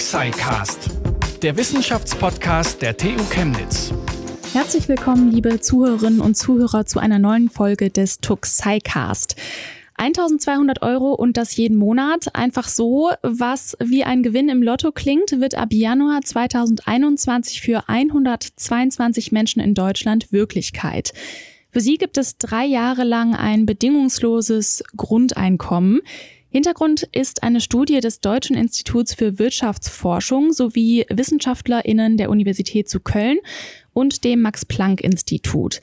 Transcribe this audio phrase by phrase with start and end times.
[0.00, 0.88] Tuxicast,
[1.42, 3.92] der Wissenschaftspodcast der TU Chemnitz.
[4.54, 9.36] Herzlich willkommen, liebe Zuhörerinnen und Zuhörer, zu einer neuen Folge des Tuxicast.
[9.98, 12.34] 1200 Euro und das jeden Monat.
[12.34, 19.32] Einfach so, was wie ein Gewinn im Lotto klingt, wird ab Januar 2021 für 122
[19.32, 21.12] Menschen in Deutschland Wirklichkeit.
[21.68, 26.00] Für sie gibt es drei Jahre lang ein bedingungsloses Grundeinkommen.
[26.52, 33.38] Hintergrund ist eine Studie des Deutschen Instituts für Wirtschaftsforschung sowie WissenschaftlerInnen der Universität zu Köln
[33.92, 35.80] und dem Max-Planck-Institut.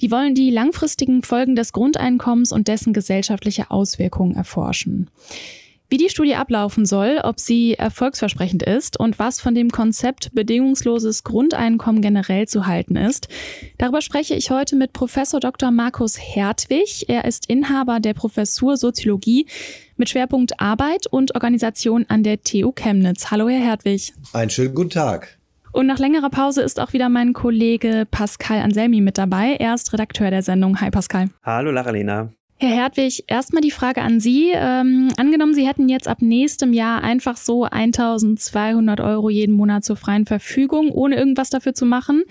[0.00, 5.10] Die wollen die langfristigen Folgen des Grundeinkommens und dessen gesellschaftliche Auswirkungen erforschen.
[5.88, 11.22] Wie die Studie ablaufen soll, ob sie erfolgsversprechend ist und was von dem Konzept bedingungsloses
[11.22, 13.28] Grundeinkommen generell zu halten ist,
[13.78, 15.70] darüber spreche ich heute mit Professor Dr.
[15.70, 17.08] Markus Hertwig.
[17.08, 19.46] Er ist Inhaber der Professur Soziologie
[19.96, 23.30] mit Schwerpunkt Arbeit und Organisation an der TU Chemnitz.
[23.30, 24.12] Hallo, Herr Hertwig.
[24.32, 25.38] Einen schönen guten Tag.
[25.70, 29.54] Und nach längerer Pause ist auch wieder mein Kollege Pascal Anselmi mit dabei.
[29.60, 30.80] Er ist Redakteur der Sendung.
[30.80, 31.28] Hi Pascal.
[31.44, 32.30] Hallo Lachalena.
[32.58, 34.50] Herr Hertwig, erstmal die Frage an Sie.
[34.54, 39.96] Ähm, angenommen, Sie hätten jetzt ab nächstem Jahr einfach so 1200 Euro jeden Monat zur
[39.96, 42.24] freien Verfügung, ohne irgendwas dafür zu machen.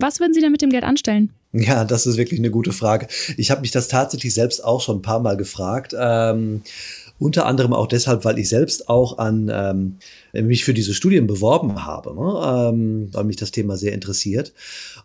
[0.00, 1.30] Was würden Sie denn mit dem Geld anstellen?
[1.52, 3.06] Ja, das ist wirklich eine gute Frage.
[3.36, 5.94] Ich habe mich das tatsächlich selbst auch schon ein paar Mal gefragt.
[5.96, 6.62] Ähm,
[7.20, 11.84] unter anderem auch deshalb, weil ich selbst auch an ähm, mich für diese Studien beworben
[11.84, 12.70] habe, ne?
[12.70, 14.52] ähm, weil mich das Thema sehr interessiert.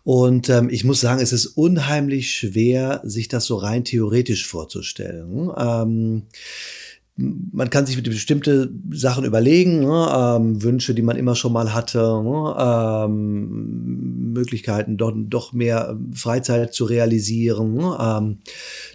[0.04, 5.50] Und ähm, ich muss sagen, es ist unheimlich schwer, sich das so rein theoretisch vorzustellen.
[5.56, 6.26] Ähm,
[7.16, 10.08] man kann sich bestimmte Sachen überlegen, ne?
[10.12, 12.56] ähm, Wünsche, die man immer schon mal hatte, ne?
[12.58, 17.74] ähm, Möglichkeiten, doch, doch mehr ähm, Freizeit zu realisieren.
[17.74, 17.96] Ne?
[18.00, 18.38] Ähm,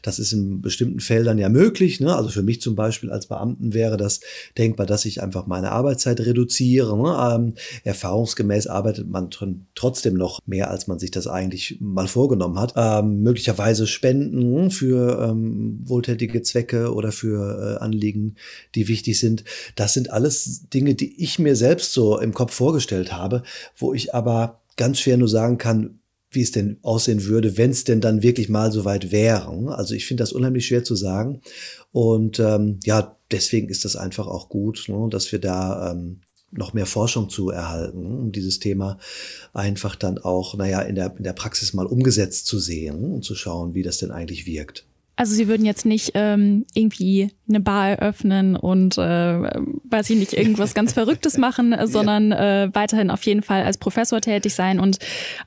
[0.02, 2.02] das ist in bestimmten Feldern ja möglich.
[2.02, 2.14] Ne?
[2.14, 4.20] Also für mich zum Beispiel als Beamten wäre das
[4.58, 6.98] denkbar, dass ich einfach meine Arbeitszeit reduziere.
[6.98, 7.36] Ne?
[7.36, 7.54] Ähm,
[7.86, 9.30] erfahrungsgemäß arbeitet man
[9.76, 12.74] trotzdem noch mehr, als man sich das eigentlich mal vorgenommen hat.
[12.76, 15.34] Ähm, möglicherweise Spenden für
[15.84, 18.36] wohltätige Zwecke oder für äh, Anliegen Anliegen,
[18.76, 19.44] die wichtig sind.
[19.76, 23.44] Das sind alles Dinge, die ich mir selbst so im Kopf vorgestellt habe,
[23.78, 26.00] wo ich aber ganz schwer nur sagen kann,
[26.32, 29.76] wie es denn aussehen würde, wenn es denn dann wirklich mal so weit wäre.
[29.76, 31.42] Also ich finde das unheimlich schwer zu sagen.
[31.92, 36.22] Und ähm, ja, deswegen ist das einfach auch gut, ne, dass wir da ähm,
[36.52, 39.00] noch mehr Forschung zu erhalten, um dieses Thema
[39.54, 43.36] einfach dann auch, naja, in der, in der Praxis mal umgesetzt zu sehen und zu
[43.36, 44.86] schauen, wie das denn eigentlich wirkt.
[45.20, 50.32] Also sie würden jetzt nicht ähm, irgendwie eine Bar eröffnen und äh, weiß ich nicht,
[50.32, 55.00] irgendwas ganz Verrücktes machen, sondern äh, weiterhin auf jeden Fall als Professor tätig sein und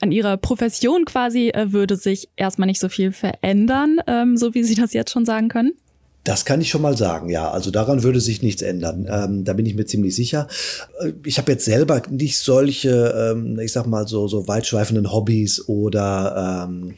[0.02, 4.62] an ihrer Profession quasi äh, würde sich erstmal nicht so viel verändern, ähm, so wie
[4.62, 5.72] Sie das jetzt schon sagen können.
[6.24, 7.50] Das kann ich schon mal sagen, ja.
[7.50, 9.08] Also daran würde sich nichts ändern.
[9.10, 10.46] Ähm, da bin ich mir ziemlich sicher.
[11.00, 15.68] Äh, ich habe jetzt selber nicht solche, ähm, ich sag mal, so, so weitschweifenden Hobbys
[15.68, 16.94] oder ähm,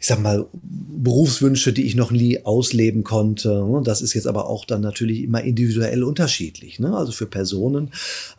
[0.00, 3.48] ich sag mal, Berufswünsche, die ich noch nie ausleben konnte.
[3.48, 3.82] Ne?
[3.84, 6.78] Das ist jetzt aber auch dann natürlich immer individuell unterschiedlich.
[6.78, 6.96] Ne?
[6.96, 7.90] Also für Personen,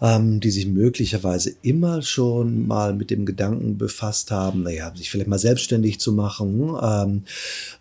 [0.01, 5.29] ähm, die sich möglicherweise immer schon mal mit dem Gedanken befasst haben, naja, sich vielleicht
[5.29, 7.23] mal selbstständig zu machen, ähm,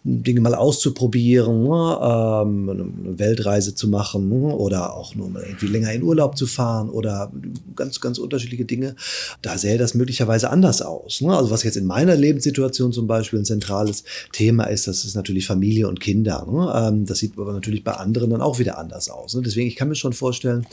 [0.05, 1.99] Dinge mal auszuprobieren, ne?
[2.43, 7.33] Ähm, eine Weltreise zu machen oder auch nur irgendwie länger in Urlaub zu fahren oder
[7.77, 8.97] ganz, ganz unterschiedliche Dinge.
[9.43, 11.21] Da sähe das möglicherweise anders aus.
[11.21, 11.37] Ne?
[11.37, 15.47] Also was jetzt in meiner Lebenssituation zum Beispiel ein zentrales Thema ist, das ist natürlich
[15.47, 16.47] Familie und Kinder.
[16.51, 16.73] Ne?
[16.75, 19.35] Ähm, das sieht aber natürlich bei anderen dann auch wieder anders aus.
[19.35, 19.43] Ne?
[19.43, 20.67] Deswegen, ich kann mir schon vorstellen,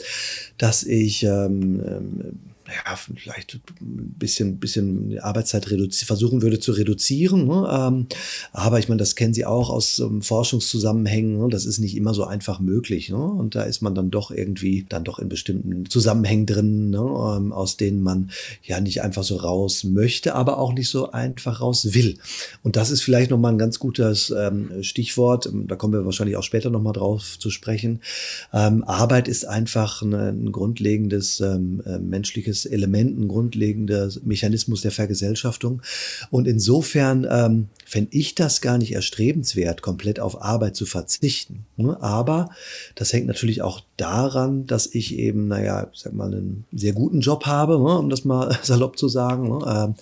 [0.57, 7.47] dass ich ähm, ähm ja, vielleicht ein bisschen, bisschen Arbeitszeit versuchen würde zu reduzieren.
[7.47, 7.67] Ne?
[7.71, 8.07] Ähm,
[8.51, 11.37] aber ich meine, das kennen Sie auch aus ähm, Forschungszusammenhängen.
[11.39, 11.49] Ne?
[11.49, 13.09] Das ist nicht immer so einfach möglich.
[13.09, 13.17] Ne?
[13.17, 16.99] Und da ist man dann doch irgendwie dann doch in bestimmten Zusammenhängen drin, ne?
[16.99, 18.31] ähm, aus denen man
[18.63, 22.17] ja nicht einfach so raus möchte, aber auch nicht so einfach raus will.
[22.63, 25.45] Und das ist vielleicht nochmal ein ganz gutes ähm, Stichwort.
[25.45, 28.01] Ähm, da kommen wir wahrscheinlich auch später nochmal drauf zu sprechen.
[28.53, 31.81] Ähm, Arbeit ist einfach ein, ein grundlegendes ähm,
[32.61, 35.81] menschliches Element, ein grundlegender Mechanismus der Vergesellschaftung.
[36.29, 41.65] Und insofern ähm, fände ich das gar nicht erstrebenswert, komplett auf Arbeit zu verzichten.
[41.77, 41.97] Ne?
[42.01, 42.49] Aber
[42.95, 47.21] das hängt natürlich auch daran, dass ich eben, naja, ich sag mal, einen sehr guten
[47.21, 47.97] Job habe, ne?
[47.97, 49.59] um das mal salopp zu sagen, ne?
[49.67, 49.95] Ähm,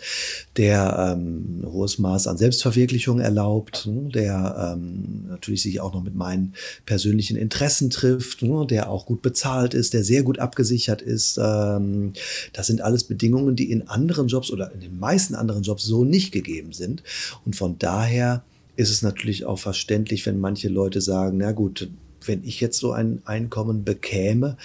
[0.57, 6.15] der ähm, ein hohes Maß an Selbstverwirklichung erlaubt, der ähm, natürlich sich auch noch mit
[6.15, 6.53] meinen
[6.85, 11.39] persönlichen Interessen trifft, der auch gut bezahlt ist, der sehr gut abgesichert ist.
[11.41, 12.13] Ähm,
[12.53, 16.03] das sind alles Bedingungen, die in anderen Jobs oder in den meisten anderen Jobs so
[16.03, 17.03] nicht gegeben sind.
[17.45, 18.43] Und von daher
[18.75, 21.89] ist es natürlich auch verständlich, wenn manche Leute sagen, na gut,
[22.25, 24.57] wenn ich jetzt so ein Einkommen bekäme,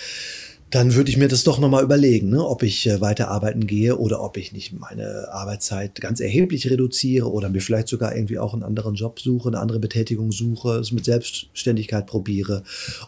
[0.74, 2.44] dann würde ich mir das doch nochmal überlegen, ne?
[2.44, 7.30] ob ich äh, weiter arbeiten gehe oder ob ich nicht meine Arbeitszeit ganz erheblich reduziere
[7.30, 10.90] oder mir vielleicht sogar irgendwie auch einen anderen Job suche, eine andere Betätigung suche, es
[10.90, 12.64] mit Selbstständigkeit probiere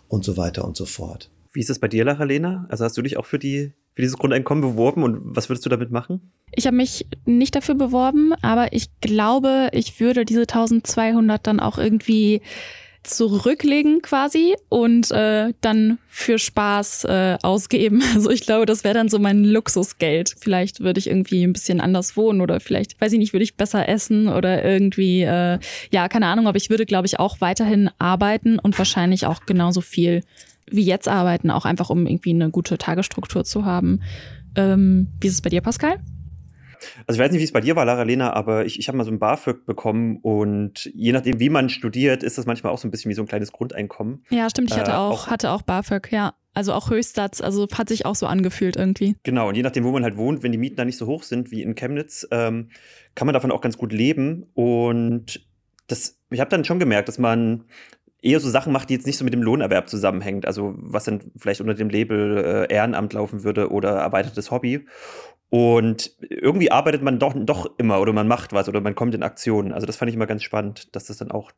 [0.06, 1.28] und so weiter und so fort.
[1.56, 2.67] Wie ist es bei dir, Lara Lena?
[2.69, 5.70] Also hast du dich auch für die für dieses Grundeinkommen beworben und was würdest du
[5.70, 6.31] damit machen?
[6.53, 11.79] Ich habe mich nicht dafür beworben, aber ich glaube, ich würde diese 1200 dann auch
[11.79, 12.43] irgendwie
[13.05, 18.02] zurücklegen quasi und äh, dann für Spaß äh, ausgeben.
[18.14, 20.35] Also ich glaube, das wäre dann so mein Luxusgeld.
[20.38, 23.56] Vielleicht würde ich irgendwie ein bisschen anders wohnen oder vielleicht, weiß ich nicht, würde ich
[23.56, 25.59] besser essen oder irgendwie, äh,
[25.91, 29.81] ja, keine Ahnung, aber ich würde, glaube ich, auch weiterhin arbeiten und wahrscheinlich auch genauso
[29.81, 30.23] viel
[30.71, 34.03] wie jetzt arbeiten, auch einfach um irgendwie eine gute Tagesstruktur zu haben.
[34.57, 36.01] Ähm, wie ist es bei dir, Pascal?
[37.07, 38.99] Also ich weiß nicht, wie es bei dir war, Lara Lena, aber ich, ich habe
[38.99, 42.79] mal so ein BAföG bekommen und je nachdem, wie man studiert, ist das manchmal auch
[42.79, 44.25] so ein bisschen wie so ein kleines Grundeinkommen.
[44.31, 44.71] Ja, stimmt.
[44.71, 46.35] Ich hatte äh, auch, auch, hatte auch BAföG, ja.
[46.55, 49.17] Also auch Höchstsatz, also hat sich auch so angefühlt irgendwie.
[49.25, 51.23] Genau, und je nachdem, wo man halt wohnt, wenn die Mieten da nicht so hoch
[51.23, 52.71] sind wie in Chemnitz, ähm,
[53.15, 54.47] kann man davon auch ganz gut leben.
[54.55, 55.47] Und
[55.87, 57.65] das, ich habe dann schon gemerkt, dass man
[58.26, 60.46] eher so Sachen macht, die jetzt nicht so mit dem Lohnerwerb zusammenhängt.
[60.46, 64.87] Also was dann vielleicht unter dem Label äh, Ehrenamt laufen würde oder erweitertes Hobby.
[65.49, 69.23] Und irgendwie arbeitet man doch, doch immer oder man macht was oder man kommt in
[69.23, 69.73] Aktionen.
[69.73, 71.52] Also das fand ich immer ganz spannend, dass das dann auch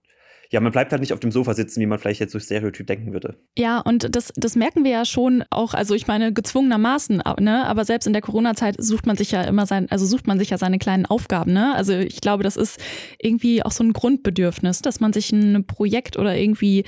[0.51, 2.87] ja, man bleibt halt nicht auf dem Sofa sitzen, wie man vielleicht jetzt durch Stereotyp
[2.87, 3.37] denken würde.
[3.59, 7.67] Ja, und das, das merken wir ja schon auch, also ich meine, gezwungenermaßen, ne?
[7.67, 10.49] Aber selbst in der Corona-Zeit sucht man sich ja immer sein, also sucht man sich
[10.49, 11.75] ja seine kleinen Aufgaben, ne?
[11.75, 12.81] Also ich glaube, das ist
[13.19, 16.85] irgendwie auch so ein Grundbedürfnis, dass man sich ein Projekt oder irgendwie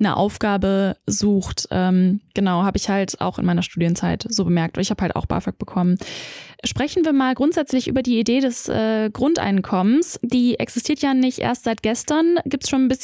[0.00, 1.68] eine Aufgabe sucht.
[1.70, 4.76] Ähm, genau, habe ich halt auch in meiner Studienzeit so bemerkt.
[4.78, 5.98] Ich habe halt auch BAföG bekommen.
[6.64, 10.18] Sprechen wir mal grundsätzlich über die Idee des äh, Grundeinkommens.
[10.22, 13.03] Die existiert ja nicht erst seit gestern, gibt es schon ein bisschen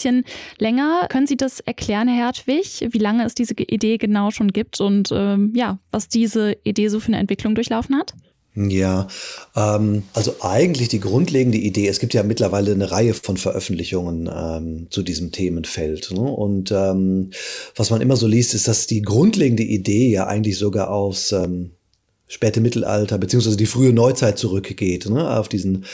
[0.58, 1.06] länger.
[1.08, 5.11] Können Sie das erklären, Herr Hertwig, wie lange es diese Idee genau schon gibt und
[5.12, 8.14] ähm, ja, was diese Idee so für eine Entwicklung durchlaufen hat?
[8.56, 9.06] Ja,
[9.55, 14.87] ähm, also eigentlich die grundlegende Idee, es gibt ja mittlerweile eine Reihe von Veröffentlichungen ähm,
[14.91, 16.11] zu diesem Themenfeld.
[16.12, 16.20] Ne?
[16.20, 17.31] Und ähm,
[17.76, 21.70] was man immer so liest, ist, dass die grundlegende Idee ja eigentlich sogar aus ähm,
[22.30, 25.84] späte Mittelalter beziehungsweise die frühe Neuzeit zurückgeht, ne, auf diesen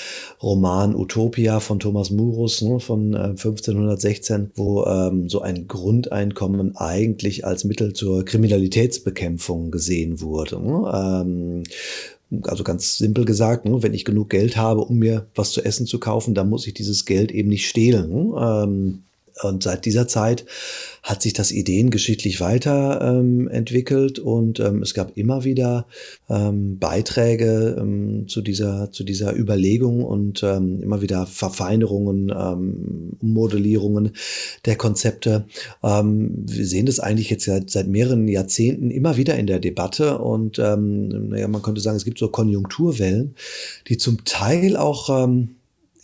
[0.43, 7.47] Roman Utopia von Thomas Murus ne, von äh, 1516, wo ähm, so ein Grundeinkommen eigentlich
[7.47, 10.61] als Mittel zur Kriminalitätsbekämpfung gesehen wurde.
[10.61, 10.93] Ne?
[10.95, 11.63] Ähm,
[12.43, 15.87] also ganz simpel gesagt, ne, wenn ich genug Geld habe, um mir was zu essen
[15.87, 18.35] zu kaufen, dann muss ich dieses Geld eben nicht stehlen.
[19.43, 20.45] Ähm, und seit dieser Zeit
[21.03, 25.87] hat sich das ideengeschichtlich weiterentwickelt ähm, und ähm, es gab immer wieder
[26.29, 34.13] ähm, Beiträge ähm, zu, dieser, zu dieser Überlegung und ähm, immer wieder Verfeinerungen, ähm, Modellierungen
[34.67, 35.47] der Konzepte.
[35.83, 40.59] wir sehen das eigentlich jetzt seit, seit mehreren Jahrzehnten immer wieder in der Debatte und
[40.59, 43.35] naja, man könnte sagen, es gibt so Konjunkturwellen,
[43.89, 45.29] die zum Teil auch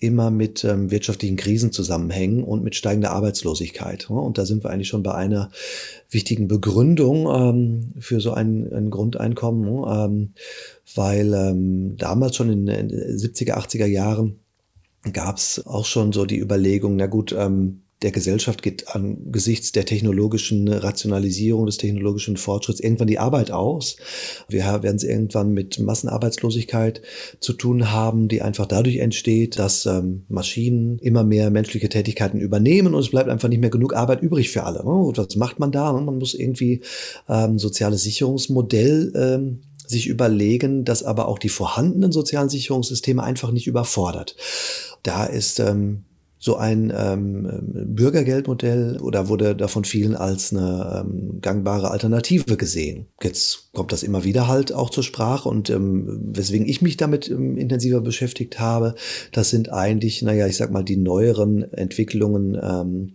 [0.03, 4.11] immer mit ähm, wirtschaftlichen Krisen zusammenhängen und mit steigender Arbeitslosigkeit.
[4.11, 5.51] Und da sind wir eigentlich schon bei einer
[6.11, 10.35] wichtigen Begründung ähm, für so ein, ein Grundeinkommen, ähm,
[10.95, 14.41] weil ähm, damals schon in den 70er, 80er Jahren
[15.13, 19.85] gab es auch schon so die Überlegung, na gut, ähm, der Gesellschaft geht angesichts der
[19.85, 23.97] technologischen Rationalisierung, des technologischen Fortschritts irgendwann die Arbeit aus.
[24.49, 27.03] Wir werden es irgendwann mit Massenarbeitslosigkeit
[27.41, 32.94] zu tun haben, die einfach dadurch entsteht, dass ähm, Maschinen immer mehr menschliche Tätigkeiten übernehmen
[32.94, 34.85] und es bleibt einfach nicht mehr genug Arbeit übrig für alle.
[34.85, 34.91] Ne?
[34.91, 35.93] Und was macht man da?
[35.93, 36.81] Man muss irgendwie
[37.29, 43.67] ähm, soziales Sicherungsmodell ähm, sich überlegen, das aber auch die vorhandenen sozialen Sicherungssysteme einfach nicht
[43.67, 44.37] überfordert.
[45.03, 46.05] Da ist ähm,
[46.44, 47.49] so ein ähm,
[47.94, 53.06] Bürgergeldmodell oder wurde davon vielen als eine ähm, gangbare Alternative gesehen.
[53.22, 57.31] Jetzt kommt das immer wieder halt auch zur Sprache und ähm, weswegen ich mich damit
[57.31, 58.96] ähm, intensiver beschäftigt habe,
[59.31, 63.13] das sind eigentlich, naja, ich sag mal, die neueren Entwicklungen, ähm,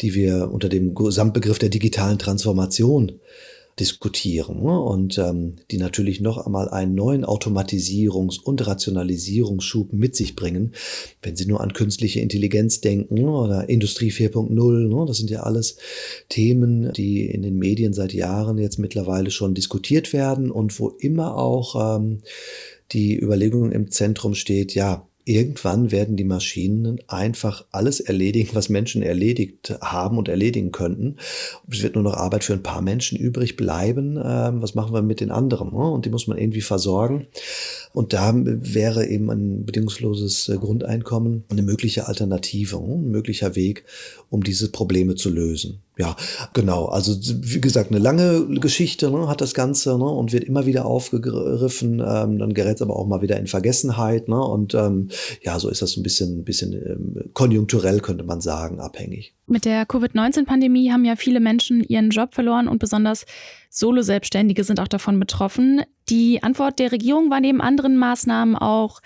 [0.00, 3.12] die wir unter dem Gesamtbegriff der digitalen Transformation
[3.78, 4.80] diskutieren ne?
[4.80, 10.72] und ähm, die natürlich noch einmal einen neuen Automatisierungs- und Rationalisierungsschub mit sich bringen,
[11.22, 14.88] wenn Sie nur an künstliche Intelligenz denken oder Industrie 4.0.
[14.88, 15.04] Ne?
[15.06, 15.76] Das sind ja alles
[16.30, 21.36] Themen, die in den Medien seit Jahren jetzt mittlerweile schon diskutiert werden und wo immer
[21.36, 22.20] auch ähm,
[22.92, 29.02] die Überlegung im Zentrum steht, ja, irgendwann werden die Maschinen einfach alles erledigen, was Menschen
[29.02, 31.16] erledigt haben und erledigen könnten.
[31.68, 34.16] Es wird nur noch Arbeit für ein paar Menschen übrig bleiben.
[34.24, 35.72] Ähm, was machen wir mit den anderen?
[35.72, 35.90] Ne?
[35.90, 37.26] Und die muss man irgendwie versorgen.
[37.96, 42.92] Und da wäre eben ein bedingungsloses äh, Grundeinkommen eine mögliche Alternative, ne?
[42.92, 43.86] ein möglicher Weg,
[44.28, 45.80] um diese Probleme zu lösen.
[45.96, 46.14] Ja,
[46.52, 46.84] genau.
[46.88, 50.84] Also wie gesagt, eine lange Geschichte ne, hat das Ganze ne, und wird immer wieder
[50.84, 52.00] aufgegriffen.
[52.06, 54.28] Ähm, dann gerät es aber auch mal wieder in Vergessenheit.
[54.28, 55.08] Ne, und ähm,
[55.40, 59.35] ja, so ist das ein bisschen, bisschen ähm, konjunkturell, könnte man sagen, abhängig.
[59.48, 63.26] Mit der Covid-19-Pandemie haben ja viele Menschen ihren Job verloren und besonders
[63.70, 65.82] Solo-Selbstständige sind auch davon betroffen.
[66.08, 69.00] Die Antwort der Regierung war neben anderen Maßnahmen auch,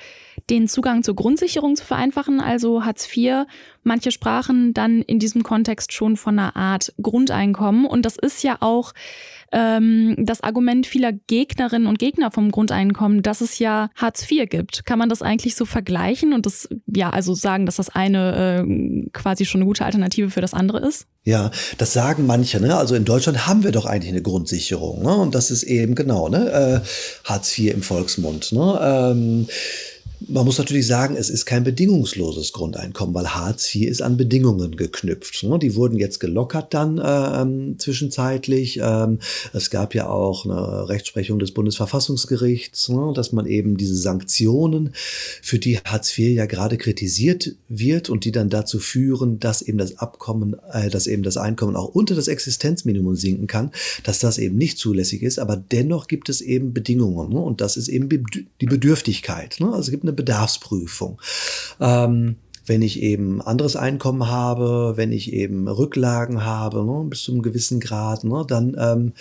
[0.49, 3.47] den Zugang zur Grundsicherung zu vereinfachen, also Hartz IV.
[3.83, 7.87] Manche sprachen dann in diesem Kontext schon von einer Art Grundeinkommen.
[7.87, 8.93] Und das ist ja auch
[9.53, 14.87] ähm, das Argument vieler Gegnerinnen und Gegner vom Grundeinkommen, dass es ja Hartz IV gibt.
[14.87, 19.09] Kann man das eigentlich so vergleichen und das, ja, also sagen, dass das eine äh,
[19.13, 21.07] quasi schon eine gute Alternative für das andere ist?
[21.25, 22.61] Ja, das sagen manche.
[22.61, 22.77] Ne?
[22.77, 25.03] Also in Deutschland haben wir doch eigentlich eine Grundsicherung.
[25.03, 25.15] Ne?
[25.17, 26.83] Und das ist eben genau ne?
[26.85, 28.53] Äh, Hartz IV im Volksmund.
[28.53, 28.79] Ne?
[28.83, 29.47] Ähm,
[30.29, 34.77] man muss natürlich sagen, es ist kein bedingungsloses Grundeinkommen, weil Hartz IV ist an Bedingungen
[34.77, 35.43] geknüpft.
[35.45, 35.59] Ne?
[35.59, 38.81] Die wurden jetzt gelockert dann äh, ähm, zwischenzeitlich.
[38.83, 39.19] Ähm,
[39.53, 43.13] es gab ja auch eine Rechtsprechung des Bundesverfassungsgerichts, ne?
[43.15, 44.91] dass man eben diese Sanktionen,
[45.43, 49.79] für die Hartz IV ja gerade kritisiert wird und die dann dazu führen, dass eben
[49.79, 53.71] das Abkommen, äh, dass eben das Einkommen auch unter das Existenzminimum sinken kann,
[54.05, 55.39] dass das eben nicht zulässig ist.
[55.39, 57.41] Aber dennoch gibt es eben Bedingungen ne?
[57.41, 58.09] und das ist eben
[58.61, 59.59] die Bedürftigkeit.
[59.61, 61.21] Also es gibt eine Bedarfsprüfung.
[61.81, 62.37] Ähm,
[62.67, 67.43] wenn ich eben anderes Einkommen habe, wenn ich eben Rücklagen habe, ne, bis zu einem
[67.43, 69.13] gewissen Grad, ne, dann ähm,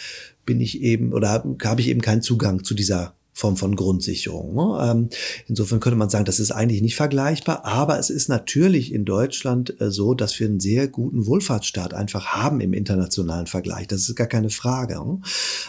[0.46, 4.54] bin ich eben oder habe hab ich eben keinen Zugang zu dieser Form von Grundsicherung.
[4.54, 4.92] Ne?
[4.92, 5.10] Ähm,
[5.48, 9.80] insofern könnte man sagen, das ist eigentlich nicht vergleichbar, aber es ist natürlich in Deutschland
[9.80, 13.88] äh, so, dass wir einen sehr guten Wohlfahrtsstaat einfach haben im internationalen Vergleich.
[13.88, 14.96] Das ist gar keine Frage.
[14.96, 15.22] Ne?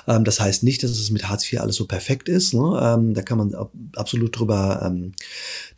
[0.08, 2.54] Ähm, das heißt nicht, dass es mit Hartz IV alles so perfekt ist.
[2.54, 2.80] Ne?
[2.82, 3.54] Ähm, da kann man
[3.94, 4.92] absolut drüber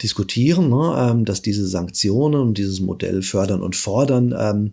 [0.01, 4.73] diskutieren, dass diese Sanktionen und dieses Modell fördern und fordern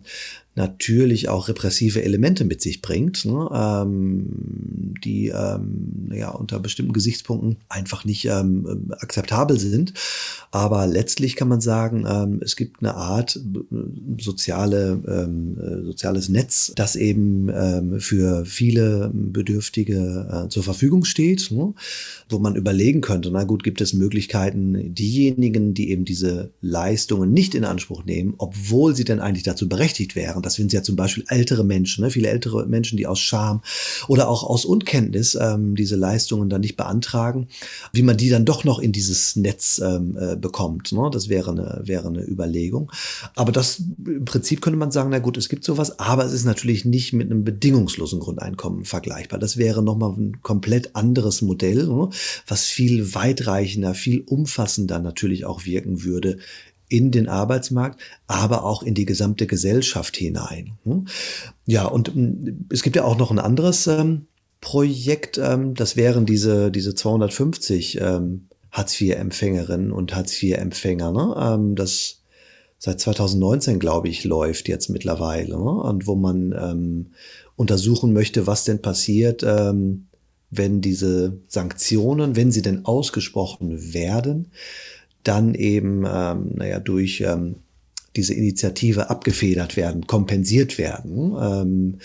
[0.56, 7.56] natürlich auch repressive Elemente mit sich bringt, ne, ähm, die ähm, ja, unter bestimmten Gesichtspunkten
[7.68, 9.94] einfach nicht ähm, akzeptabel sind.
[10.50, 13.76] Aber letztlich kann man sagen, ähm, es gibt eine Art äh,
[14.20, 21.50] soziale, ähm, äh, soziales Netz, das eben ähm, für viele Bedürftige äh, zur Verfügung steht,
[21.52, 21.72] ne,
[22.28, 27.54] wo man überlegen könnte, na gut, gibt es Möglichkeiten, diejenigen, die eben diese Leistungen nicht
[27.54, 31.24] in Anspruch nehmen, obwohl sie denn eigentlich dazu berechtigt wären, das sind ja zum Beispiel
[31.28, 32.10] ältere Menschen, ne?
[32.10, 33.62] viele ältere Menschen, die aus Scham
[34.08, 37.48] oder auch aus Unkenntnis ähm, diese Leistungen dann nicht beantragen,
[37.92, 40.92] wie man die dann doch noch in dieses Netz ähm, äh, bekommt.
[40.92, 41.10] Ne?
[41.12, 42.90] Das wäre eine, wäre eine Überlegung.
[43.34, 46.44] Aber das im Prinzip könnte man sagen, na gut, es gibt sowas, aber es ist
[46.44, 49.38] natürlich nicht mit einem bedingungslosen Grundeinkommen vergleichbar.
[49.38, 52.10] Das wäre nochmal ein komplett anderes Modell, ne?
[52.46, 56.38] was viel weitreichender, viel umfassender natürlich auch wirken würde
[56.90, 60.72] in den Arbeitsmarkt, aber auch in die gesamte Gesellschaft hinein.
[60.84, 61.06] Hm?
[61.64, 64.26] Ja, und hm, es gibt ja auch noch ein anderes ähm,
[64.60, 71.34] Projekt, ähm, das wären diese, diese 250 ähm, Hartz-IV-Empfängerinnen und Hartz-IV-Empfänger, ne?
[71.38, 72.22] ähm, das
[72.78, 75.70] seit 2019, glaube ich, läuft jetzt mittlerweile, ne?
[75.70, 77.06] und wo man ähm,
[77.56, 80.06] untersuchen möchte, was denn passiert, ähm,
[80.50, 84.48] wenn diese Sanktionen, wenn sie denn ausgesprochen werden,
[85.24, 87.56] dann eben, ähm, naja, durch ähm,
[88.16, 91.36] diese Initiative abgefedert werden, kompensiert werden.
[91.40, 91.98] Ähm,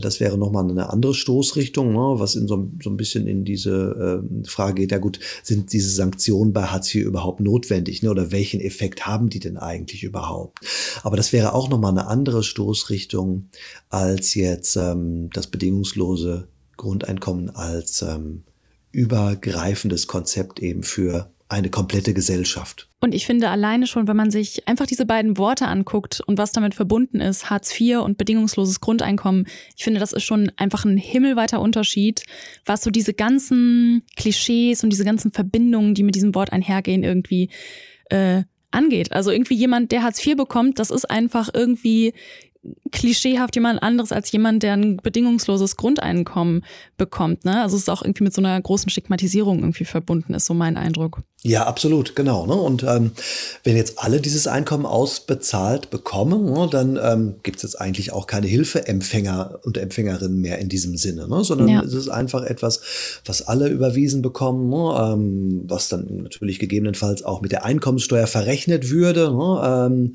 [0.00, 4.22] das wäre nochmal eine andere Stoßrichtung, ne, was in so, so ein bisschen in diese
[4.22, 8.30] äh, Frage geht, ja gut, sind diese Sanktionen bei Hartz IV überhaupt notwendig ne, oder
[8.30, 10.60] welchen Effekt haben die denn eigentlich überhaupt?
[11.02, 13.48] Aber das wäre auch nochmal eine andere Stoßrichtung
[13.90, 16.46] als jetzt ähm, das bedingungslose
[16.76, 18.44] Grundeinkommen als ähm,
[18.92, 22.88] übergreifendes Konzept eben für eine komplette Gesellschaft.
[23.00, 26.52] Und ich finde alleine schon, wenn man sich einfach diese beiden Worte anguckt und was
[26.52, 30.98] damit verbunden ist, Hartz IV und bedingungsloses Grundeinkommen, ich finde, das ist schon einfach ein
[30.98, 32.24] himmelweiter Unterschied,
[32.66, 37.48] was so diese ganzen Klischees und diese ganzen Verbindungen, die mit diesem Wort einhergehen, irgendwie
[38.10, 39.12] äh, angeht.
[39.12, 42.12] Also irgendwie jemand, der Hartz IV bekommt, das ist einfach irgendwie
[42.90, 46.64] klischeehaft jemand anderes als jemand, der ein bedingungsloses Grundeinkommen
[46.96, 47.44] bekommt.
[47.44, 47.62] Ne?
[47.62, 50.76] Also es ist auch irgendwie mit so einer großen Stigmatisierung irgendwie verbunden, ist so mein
[50.76, 51.22] Eindruck.
[51.44, 52.46] Ja, absolut, genau.
[52.46, 52.54] Ne?
[52.54, 53.12] Und ähm,
[53.62, 58.26] wenn jetzt alle dieses Einkommen ausbezahlt bekommen, ne, dann ähm, gibt es jetzt eigentlich auch
[58.26, 61.44] keine Hilfeempfänger und Empfängerinnen mehr in diesem Sinne, ne?
[61.44, 61.82] sondern ja.
[61.82, 65.12] es ist einfach etwas, was alle überwiesen bekommen, ne?
[65.12, 69.30] ähm, was dann natürlich gegebenenfalls auch mit der Einkommenssteuer verrechnet würde.
[69.30, 69.62] Ne?
[69.64, 70.14] Ähm,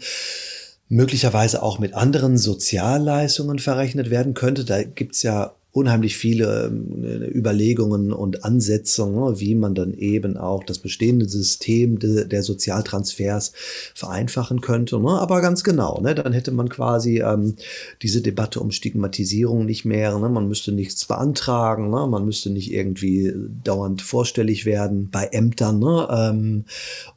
[0.94, 4.64] möglicherweise auch mit anderen Sozialleistungen verrechnet werden könnte.
[4.64, 7.04] Da gibt's ja unheimlich viele ähm,
[7.34, 13.54] Überlegungen und Ansätze, ne, wie man dann eben auch das bestehende System de, der Sozialtransfers
[13.96, 15.00] vereinfachen könnte.
[15.00, 15.10] Ne?
[15.10, 17.56] Aber ganz genau, ne, dann hätte man quasi ähm,
[18.04, 20.18] diese Debatte um Stigmatisierung nicht mehr.
[20.20, 20.30] Ne?
[20.30, 22.06] Man müsste nichts beantragen, ne?
[22.06, 25.80] man müsste nicht irgendwie dauernd vorstellig werden bei Ämtern.
[25.80, 26.08] Ne?
[26.12, 26.66] Ähm,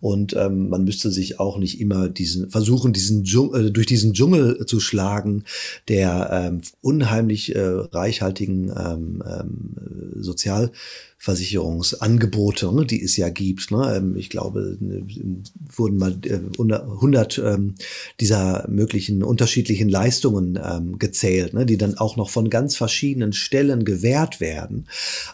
[0.01, 4.81] und man müsste sich auch nicht immer diesen versuchen, diesen äh, durch diesen Dschungel zu
[4.81, 5.45] schlagen,
[5.89, 9.75] der unheimlich äh, reichhaltig sonstigen ähm, ähm,
[10.19, 13.71] Sozialversicherungsangebote, ne, die es ja gibt.
[13.71, 13.97] Ne?
[13.97, 15.07] Ähm, ich glaube, ne,
[15.75, 17.75] wurden mal äh, 100 ähm,
[18.21, 23.85] dieser möglichen unterschiedlichen Leistungen ähm, gezählt, ne, die dann auch noch von ganz verschiedenen Stellen
[23.85, 24.87] gewährt werden.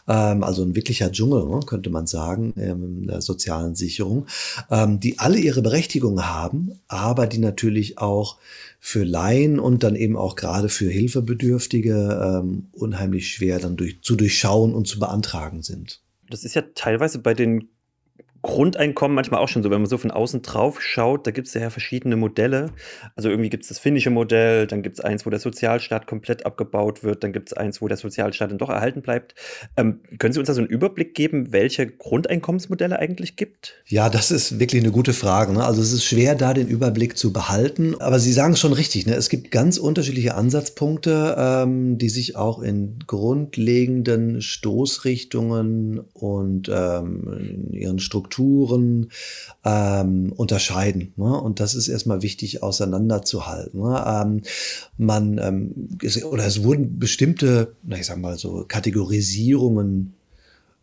[0.09, 4.26] Ähm, also ein wirklicher Dschungel, ne, könnte man sagen, ähm, der sozialen Sicherung,
[4.71, 8.38] ähm, die alle ihre Berechtigung haben, aber die natürlich auch
[8.84, 14.16] für Laien und dann eben auch gerade für Hilfebedürftige ähm, unheimlich schwer dann durch, zu
[14.16, 16.02] durchschauen und zu beantragen sind.
[16.28, 17.68] Das ist ja teilweise bei den
[18.42, 21.54] Grundeinkommen manchmal auch schon so, wenn man so von außen drauf schaut, da gibt es
[21.54, 22.70] ja verschiedene Modelle.
[23.14, 26.44] Also irgendwie gibt es das finnische Modell, dann gibt es eins, wo der Sozialstaat komplett
[26.44, 29.37] abgebaut wird, dann gibt es eins, wo der Sozialstaat dann doch erhalten bleibt.
[29.76, 33.76] Ähm, können Sie uns da so einen Überblick geben, welche Grundeinkommensmodelle eigentlich gibt?
[33.87, 35.52] Ja, das ist wirklich eine gute Frage.
[35.52, 35.64] Ne?
[35.64, 37.94] Also es ist schwer, da den Überblick zu behalten.
[38.00, 39.14] Aber Sie sagen es schon richtig, ne?
[39.14, 47.72] es gibt ganz unterschiedliche Ansatzpunkte, ähm, die sich auch in grundlegenden Stoßrichtungen und ähm, in
[47.72, 49.10] ihren Strukturen Strukturen
[49.64, 51.12] ähm, unterscheiden.
[51.16, 51.40] Ne?
[51.40, 53.80] Und das ist erstmal wichtig auseinanderzuhalten.
[53.80, 54.04] Ne?
[54.06, 54.42] Ähm,
[54.96, 60.14] man, ähm, oder es wurden bestimmte, na, ich sag mal so, Kategorisierungen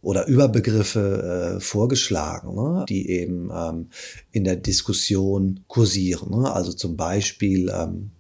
[0.01, 2.85] oder Überbegriffe äh, vorgeschlagen, ne?
[2.87, 3.87] die eben ähm,
[4.31, 6.29] in der Diskussion kursieren.
[6.29, 6.51] Ne?
[6.51, 8.11] Also zum Beispiel ähm,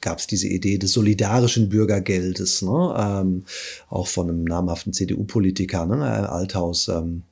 [0.00, 2.94] gab es diese Idee des solidarischen Bürgergeldes, ne?
[2.96, 3.44] ähm,
[3.90, 6.30] auch von einem namhaften CDU-Politiker, ne?
[6.30, 6.86] Althaus.
[6.88, 7.24] Ähm,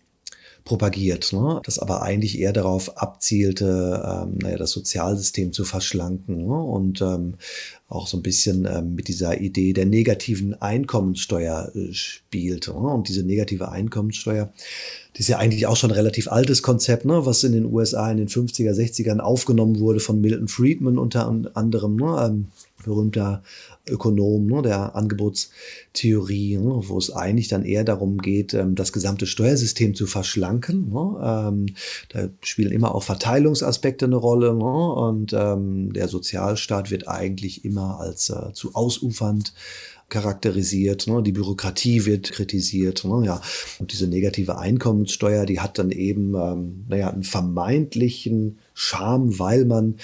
[0.65, 1.61] propagiert, ne?
[1.65, 6.55] das aber eigentlich eher darauf abzielte, ähm, naja, das Sozialsystem zu verschlanken ne?
[6.55, 7.35] und ähm,
[7.89, 12.71] auch so ein bisschen ähm, mit dieser Idee der negativen Einkommenssteuer äh, spielte.
[12.73, 12.79] Ne?
[12.79, 14.53] Und diese negative Einkommenssteuer,
[15.17, 17.27] die ist ja eigentlich auch schon ein relativ altes Konzept, ne?
[17.27, 21.97] was in den USA in den 50er, 60ern aufgenommen wurde von Milton Friedman unter anderem.
[21.97, 22.27] Ne?
[22.27, 22.47] Ähm,
[22.85, 23.43] berühmter
[23.87, 29.27] Ökonom ne, der Angebotstheorie, ne, wo es eigentlich dann eher darum geht, ähm, das gesamte
[29.27, 30.91] Steuersystem zu verschlanken.
[30.91, 31.67] Ne, ähm,
[32.09, 38.01] da spielen immer auch Verteilungsaspekte eine Rolle ne, und ähm, der Sozialstaat wird eigentlich immer
[38.01, 39.53] als äh, zu ausufernd
[40.09, 41.23] charakterisiert, ne?
[41.23, 43.27] die Bürokratie wird kritisiert, ne?
[43.27, 43.41] ja.
[43.79, 49.97] Und diese negative Einkommenssteuer, die hat dann eben, ähm, naja, einen vermeintlichen Charme, weil man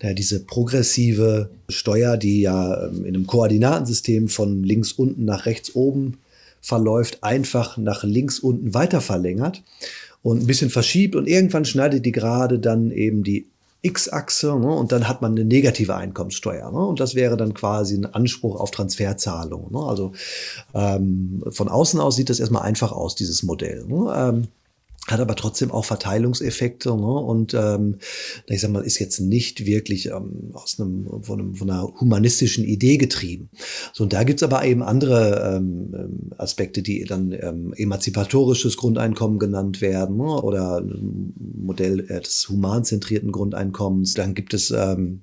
[0.00, 5.74] naja, diese progressive Steuer, die ja ähm, in einem Koordinatensystem von links unten nach rechts
[5.74, 6.18] oben
[6.60, 9.62] verläuft, einfach nach links unten weiter verlängert
[10.22, 13.46] und ein bisschen verschiebt und irgendwann schneidet die gerade dann eben die
[13.82, 16.70] X-Achse ne, und dann hat man eine negative Einkommenssteuer.
[16.70, 19.72] Ne, und das wäre dann quasi ein Anspruch auf Transferzahlungen.
[19.72, 20.12] Ne, also
[20.74, 23.84] ähm, von außen aus sieht das erstmal einfach aus, dieses Modell.
[23.86, 24.48] Ne, ähm,
[25.10, 26.94] hat aber trotzdem auch Verteilungseffekte ne?
[26.96, 27.96] und ähm,
[28.46, 32.64] ich sag mal, ist jetzt nicht wirklich ähm, aus einem von, einem von, einer humanistischen
[32.64, 33.50] Idee getrieben.
[33.92, 39.38] So, und da gibt's aber eben andere ähm, ähm Aspekte, die dann ähm, emanzipatorisches Grundeinkommen
[39.38, 40.42] genannt werden ne?
[40.42, 40.82] oder
[41.56, 44.14] Modell äh, des humanzentrierten Grundeinkommens.
[44.14, 45.22] Dann gibt es ähm,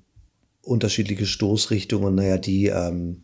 [0.62, 3.22] unterschiedliche Stoßrichtungen, naja, die ähm,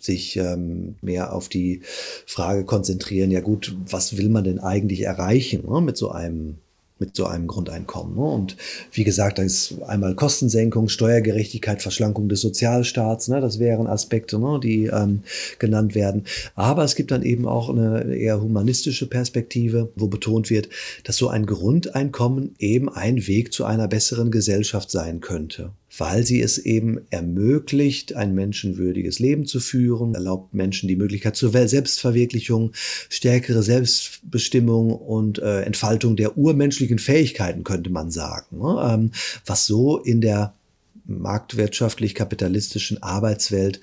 [0.00, 1.82] sich ähm, mehr auf die
[2.26, 6.56] Frage konzentrieren, ja gut, was will man denn eigentlich erreichen ne, mit so einem
[6.98, 8.16] mit so einem Grundeinkommen.
[8.16, 8.22] Ne?
[8.22, 8.56] Und
[8.92, 13.40] wie gesagt, da ist einmal Kostensenkung, Steuergerechtigkeit, Verschlankung des Sozialstaats, ne?
[13.40, 14.58] das wären Aspekte, ne?
[14.62, 15.22] die ähm,
[15.58, 16.24] genannt werden.
[16.54, 20.68] Aber es gibt dann eben auch eine eher humanistische Perspektive, wo betont wird,
[21.04, 26.40] dass so ein Grundeinkommen eben ein Weg zu einer besseren Gesellschaft sein könnte weil sie
[26.42, 32.72] es eben ermöglicht, ein menschenwürdiges Leben zu führen, erlaubt Menschen die Möglichkeit zur Selbstverwirklichung,
[33.08, 38.90] stärkere Selbstbestimmung und äh, Entfaltung der urmenschlichen Fähigkeiten, könnte man sagen, ne?
[38.92, 39.12] ähm,
[39.46, 40.54] was so in der
[41.06, 43.80] marktwirtschaftlich-kapitalistischen Arbeitswelt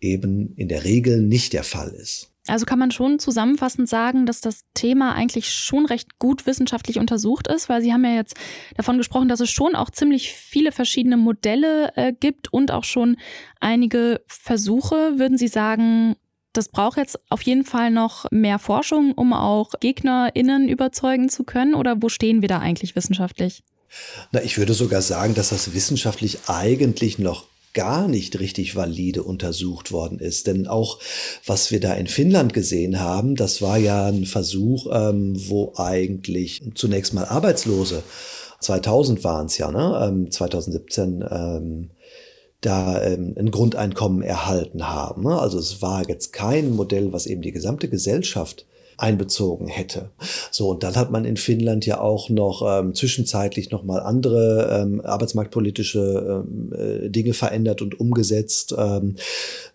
[0.00, 2.29] eben in der Regel nicht der Fall ist.
[2.46, 7.48] Also kann man schon zusammenfassend sagen, dass das Thema eigentlich schon recht gut wissenschaftlich untersucht
[7.48, 8.34] ist, weil Sie haben ja jetzt
[8.76, 13.16] davon gesprochen, dass es schon auch ziemlich viele verschiedene Modelle äh, gibt und auch schon
[13.60, 15.18] einige Versuche.
[15.18, 16.16] Würden Sie sagen,
[16.52, 21.74] das braucht jetzt auf jeden Fall noch mehr Forschung, um auch GegnerInnen überzeugen zu können?
[21.74, 23.62] Oder wo stehen wir da eigentlich wissenschaftlich?
[24.32, 29.92] Na, ich würde sogar sagen, dass das wissenschaftlich eigentlich noch gar nicht richtig valide untersucht
[29.92, 30.46] worden ist.
[30.46, 30.98] Denn auch
[31.46, 36.62] was wir da in Finnland gesehen haben, das war ja ein Versuch, ähm, wo eigentlich
[36.74, 38.02] zunächst mal Arbeitslose,
[38.60, 40.08] 2000 waren es ja, ne?
[40.08, 41.90] Ähm, 2017, ähm,
[42.60, 45.22] da ähm, ein Grundeinkommen erhalten haben.
[45.22, 45.38] Ne?
[45.38, 48.66] Also es war jetzt kein Modell, was eben die gesamte Gesellschaft
[49.00, 50.10] einbezogen hätte.
[50.50, 55.00] So, und dann hat man in Finnland ja auch noch ähm, zwischenzeitlich nochmal andere ähm,
[55.00, 59.16] arbeitsmarktpolitische ähm, äh, Dinge verändert und umgesetzt, ähm,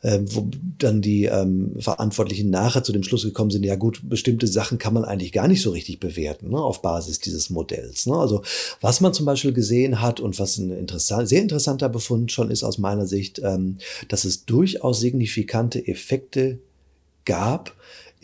[0.01, 4.47] äh, wo dann die ähm, Verantwortlichen nachher zu dem Schluss gekommen sind, ja gut, bestimmte
[4.47, 8.05] Sachen kann man eigentlich gar nicht so richtig bewerten ne, auf Basis dieses Modells.
[8.05, 8.15] Ne?
[8.15, 8.43] Also
[8.81, 12.63] was man zum Beispiel gesehen hat und was ein interessant, sehr interessanter Befund schon ist
[12.63, 16.59] aus meiner Sicht, ähm, dass es durchaus signifikante Effekte
[17.25, 17.75] gab,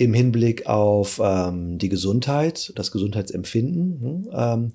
[0.02, 4.72] im Hinblick auf ähm, die Gesundheit, das Gesundheitsempfinden, hm, ähm,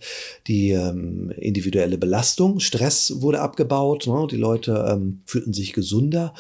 [0.46, 4.28] die ähm, individuelle Belastung, Stress wurde abgebaut, ne?
[4.30, 6.32] die Leute ähm, fühlten sich gesunder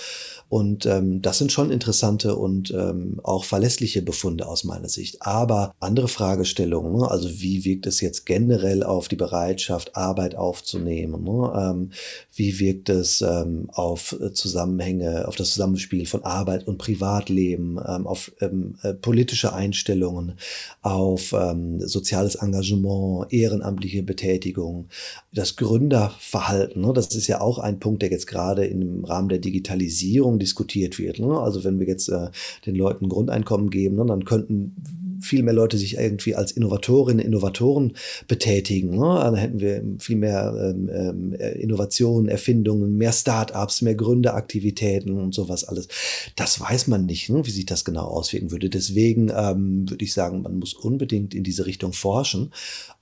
[0.48, 5.22] und ähm, das sind schon interessante und ähm, auch verlässliche Befunde aus meiner Sicht.
[5.22, 7.10] Aber andere Fragestellungen, ne?
[7.10, 11.24] also wie wirkt es jetzt generell auf die Bereitschaft, Arbeit aufzunehmen?
[11.24, 11.52] Ne?
[11.56, 11.90] Ähm,
[12.32, 18.30] wie wirkt es ähm, auf Zusammenhänge, auf das Zusammenspiel von Arbeit und Privatleben, ähm, auf
[18.40, 20.34] ähm, äh, politische Einstellungen,
[20.82, 24.86] auf ähm, soziales Engagement, ehrenamtliche Betätigung,
[25.32, 26.82] das Gründerverhalten.
[26.82, 26.92] Ne?
[26.92, 31.18] Das ist ja auch ein Punkt, der jetzt gerade im Rahmen der Digitalisierung Diskutiert wird.
[31.18, 31.38] Ne?
[31.38, 32.28] Also wenn wir jetzt äh,
[32.66, 34.74] den Leuten Grundeinkommen geben, ne, dann könnten
[35.20, 37.94] viel mehr Leute sich irgendwie als Innovatorinnen, Innovatoren
[38.28, 38.90] betätigen.
[38.90, 39.20] Ne?
[39.20, 45.64] Dann hätten wir viel mehr ähm, ähm, Innovationen, Erfindungen, mehr Start-ups, mehr Gründeraktivitäten und sowas
[45.64, 45.88] alles.
[46.36, 47.46] Das weiß man nicht, ne?
[47.46, 48.70] wie sich das genau auswirken würde.
[48.70, 52.52] Deswegen ähm, würde ich sagen, man muss unbedingt in diese Richtung forschen.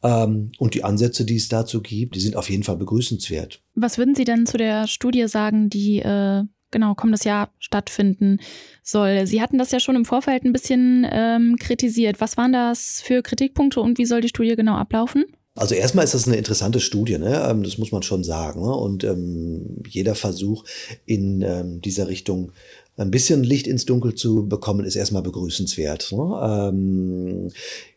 [0.02, 3.60] Ähm, und die Ansätze, die es dazu gibt, die sind auf jeden Fall begrüßenswert.
[3.74, 6.44] Was würden Sie denn zu der Studie sagen, die äh,
[6.74, 8.38] genau kommendes Jahr stattfinden
[8.82, 9.26] soll.
[9.26, 12.20] Sie hatten das ja schon im Vorfeld ein bisschen ähm, kritisiert.
[12.20, 15.24] Was waren das für Kritikpunkte und wie soll die Studie genau ablaufen?
[15.56, 17.48] Also erstmal ist das eine interessante Studie, ne?
[17.48, 18.60] Ähm, das muss man schon sagen.
[18.60, 18.74] Ne?
[18.74, 20.64] Und ähm, jeder Versuch
[21.06, 22.50] in ähm, dieser Richtung
[22.96, 26.12] ein bisschen Licht ins Dunkel zu bekommen, ist erstmal begrüßenswert.
[26.12, 26.70] Ne?
[26.72, 27.50] Ähm,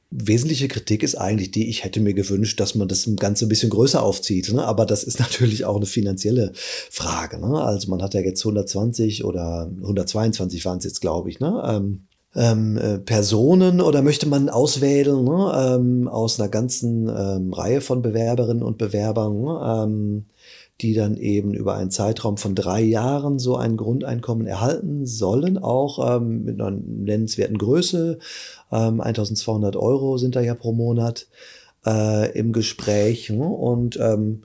[0.10, 3.70] Wesentliche Kritik ist eigentlich die, ich hätte mir gewünscht, dass man das Ganze ein bisschen
[3.70, 4.54] größer aufzieht.
[4.54, 4.64] Ne?
[4.64, 7.40] Aber das ist natürlich auch eine finanzielle Frage.
[7.40, 7.62] Ne?
[7.62, 11.62] Also man hat ja jetzt 120 oder 122 waren es jetzt, glaube ich, ne?
[11.66, 12.04] Ähm,
[12.36, 15.76] ähm, äh, Personen oder möchte man auswählen ne?
[15.80, 20.26] ähm, aus einer ganzen ähm, Reihe von Bewerberinnen und Bewerbern?
[20.82, 26.18] Die dann eben über einen Zeitraum von drei Jahren so ein Grundeinkommen erhalten sollen, auch
[26.18, 28.20] ähm, mit einer nennenswerten Größe.
[28.72, 31.28] Ähm, 1200 Euro sind da ja pro Monat
[31.86, 33.30] äh, im Gespräch.
[33.30, 33.48] Ne?
[33.48, 34.44] Und ähm,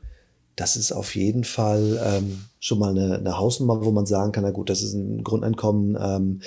[0.56, 4.44] das ist auf jeden Fall ähm, schon mal eine, eine Hausnummer, wo man sagen kann,
[4.44, 6.40] na gut, das ist ein Grundeinkommen, ähm,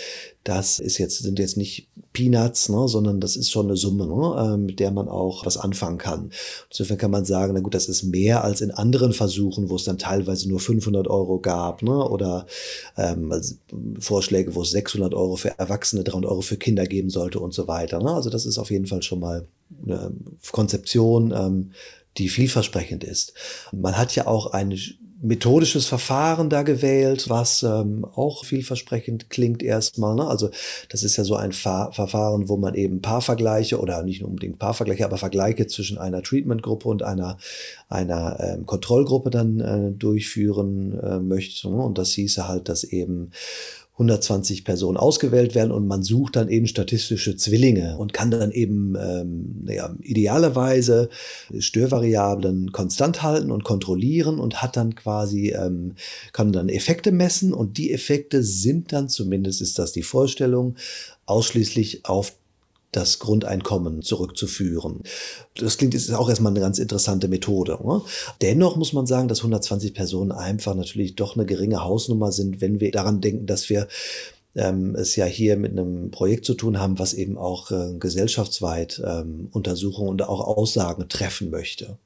[0.43, 4.53] das ist jetzt, sind jetzt nicht Peanuts, ne, sondern das ist schon eine Summe, ne,
[4.53, 6.29] äh, mit der man auch was anfangen kann.
[6.69, 9.85] Insofern kann man sagen, na gut, das ist mehr als in anderen Versuchen, wo es
[9.85, 12.45] dann teilweise nur 500 Euro gab, ne, oder
[12.95, 13.55] ähm, also
[13.99, 17.67] Vorschläge, wo es 600 Euro für Erwachsene, 300 Euro für Kinder geben sollte und so
[17.67, 18.01] weiter.
[18.01, 18.11] Ne.
[18.11, 19.47] Also das ist auf jeden Fall schon mal
[19.83, 20.11] eine
[20.51, 21.71] Konzeption, ähm,
[22.17, 23.33] die vielversprechend ist.
[23.71, 24.77] Man hat ja auch ein
[25.21, 30.15] methodisches Verfahren da gewählt, was ähm, auch vielversprechend klingt erstmal.
[30.15, 30.27] Ne?
[30.27, 30.49] Also
[30.89, 35.05] das ist ja so ein Fa Verfahren, wo man eben Paarvergleiche oder nicht unbedingt Paarvergleiche,
[35.05, 37.37] aber Vergleiche zwischen einer Treatment-Gruppe und einer,
[37.89, 41.69] einer ähm, Kontrollgruppe dann äh, durchführen äh, möchte.
[41.69, 41.77] Ne?
[41.77, 43.31] Und das hieße halt, dass eben
[43.95, 48.95] 120 Personen ausgewählt werden und man sucht dann eben statistische Zwillinge und kann dann eben
[48.99, 51.09] ähm, ja, idealerweise
[51.57, 55.93] Störvariablen konstant halten und kontrollieren und hat dann quasi, ähm,
[56.33, 60.75] kann dann Effekte messen und die Effekte sind dann, zumindest ist das die Vorstellung,
[61.25, 62.33] ausschließlich auf
[62.95, 65.01] das Grundeinkommen zurückzuführen.
[65.55, 67.77] Das klingt ist auch erstmal eine ganz interessante Methode.
[67.83, 68.01] Ne?
[68.41, 72.79] Dennoch muss man sagen, dass 120 Personen einfach natürlich doch eine geringe Hausnummer sind, wenn
[72.79, 73.87] wir daran denken, dass wir
[74.55, 79.01] ähm, es ja hier mit einem Projekt zu tun haben, was eben auch äh, gesellschaftsweit
[79.05, 81.97] ähm, Untersuchungen und auch Aussagen treffen möchte.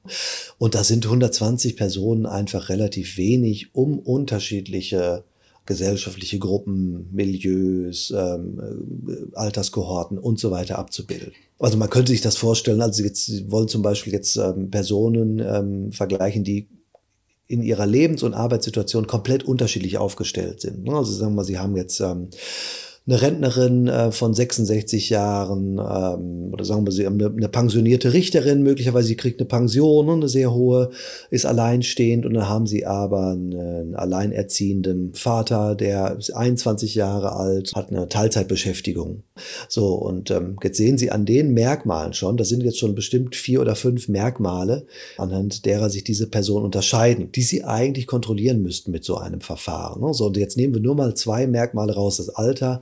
[0.58, 5.24] Und da sind 120 Personen einfach relativ wenig, um unterschiedliche
[5.70, 8.60] gesellschaftliche Gruppen, Milieus, ähm,
[9.08, 11.32] äh, Alterskohorten und so weiter abzubilden.
[11.60, 15.38] Also man könnte sich das vorstellen, also jetzt Sie wollen zum Beispiel jetzt ähm, Personen
[15.38, 16.68] ähm, vergleichen, die
[17.46, 20.90] in ihrer Lebens- und Arbeitssituation komplett unterschiedlich aufgestellt sind.
[20.90, 22.30] Also sagen wir mal, Sie haben jetzt ähm,
[23.10, 28.62] eine Rentnerin äh, von 66 Jahren ähm, oder sagen wir, sie eine, eine pensionierte Richterin,
[28.62, 30.92] möglicherweise sie kriegt eine Pension, ne, eine sehr hohe,
[31.32, 37.74] ist alleinstehend und dann haben sie aber einen, alleinerziehenden Vater, der ist 21 Jahre alt,
[37.76, 39.24] hat eine Teilzeitbeschäftigung.
[39.68, 43.36] So, und ähm, jetzt sehen Sie an den Merkmalen schon, das sind jetzt schon bestimmt
[43.36, 44.86] vier oder fünf Merkmale,
[45.18, 50.02] anhand derer sich diese Personen unterscheiden, die Sie eigentlich kontrollieren müssten mit so einem Verfahren.
[50.02, 50.14] Ne?
[50.14, 52.82] So, und jetzt nehmen wir nur mal zwei Merkmale raus, das Alter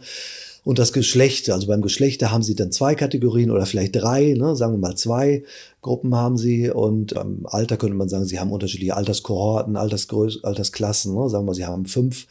[0.67, 1.49] und das Geschlecht.
[1.49, 4.53] Also beim Geschlecht, da haben Sie dann zwei Kategorien oder vielleicht drei, ne?
[4.53, 5.43] sagen wir mal zwei
[5.81, 6.69] Gruppen haben Sie.
[6.69, 11.15] Und im Alter könnte man sagen, Sie haben unterschiedliche Alterskohorten, Altersgröß Altersklassen.
[11.15, 11.29] Ne?
[11.29, 12.27] Sagen wir, Sie haben fünf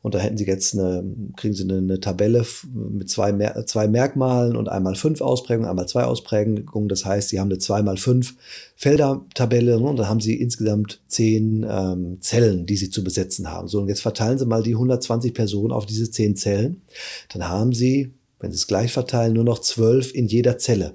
[0.00, 1.04] und da hätten Sie jetzt eine,
[1.36, 5.88] kriegen Sie eine, eine Tabelle mit zwei, Mer zwei Merkmalen und einmal fünf Ausprägungen, einmal
[5.88, 6.88] zwei Ausprägungen.
[6.88, 8.36] Das heißt, Sie haben eine zwei mal fünf
[8.76, 9.86] Felder-Tabelle ne?
[9.86, 13.66] und dann haben Sie insgesamt zehn ähm, Zellen, die Sie zu besetzen haben.
[13.66, 16.82] So, und jetzt verteilen Sie mal die 120 Personen auf diese zehn Zellen.
[17.32, 20.94] Dann haben Sie, wenn Sie es gleich verteilen, nur noch zwölf in jeder Zelle.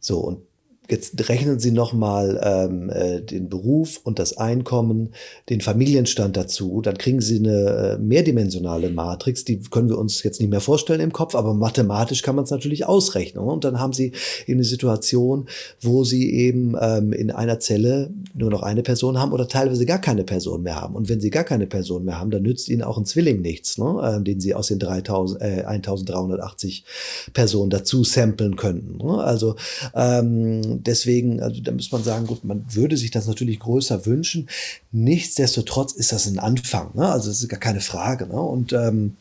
[0.00, 0.42] So, und
[0.90, 5.14] Jetzt rechnen Sie nochmal ähm, äh, den Beruf und das Einkommen,
[5.48, 6.80] den Familienstand dazu.
[6.82, 9.44] Dann kriegen Sie eine äh, mehrdimensionale Matrix.
[9.44, 12.50] Die können wir uns jetzt nicht mehr vorstellen im Kopf, aber mathematisch kann man es
[12.50, 13.44] natürlich ausrechnen.
[13.44, 14.12] Und dann haben Sie
[14.46, 15.46] eben eine Situation,
[15.80, 20.00] wo Sie eben ähm, in einer Zelle nur noch eine Person haben oder teilweise gar
[20.00, 20.96] keine Person mehr haben.
[20.96, 23.78] Und wenn Sie gar keine Person mehr haben, dann nützt Ihnen auch ein Zwilling nichts,
[23.78, 24.18] ne?
[24.18, 26.84] äh, den Sie aus den 3000, äh, 1380
[27.32, 28.98] Personen dazu samplen könnten.
[28.98, 29.22] Ne?
[29.22, 29.54] Also
[29.94, 34.48] ähm, deswegen, also da muss man sagen, gut, man würde sich das natürlich größer wünschen.
[34.90, 36.90] Nichtsdestotrotz ist das ein Anfang.
[36.94, 37.06] Ne?
[37.08, 38.26] Also das ist gar keine Frage.
[38.26, 38.40] Ne?
[38.40, 39.16] Und ähm,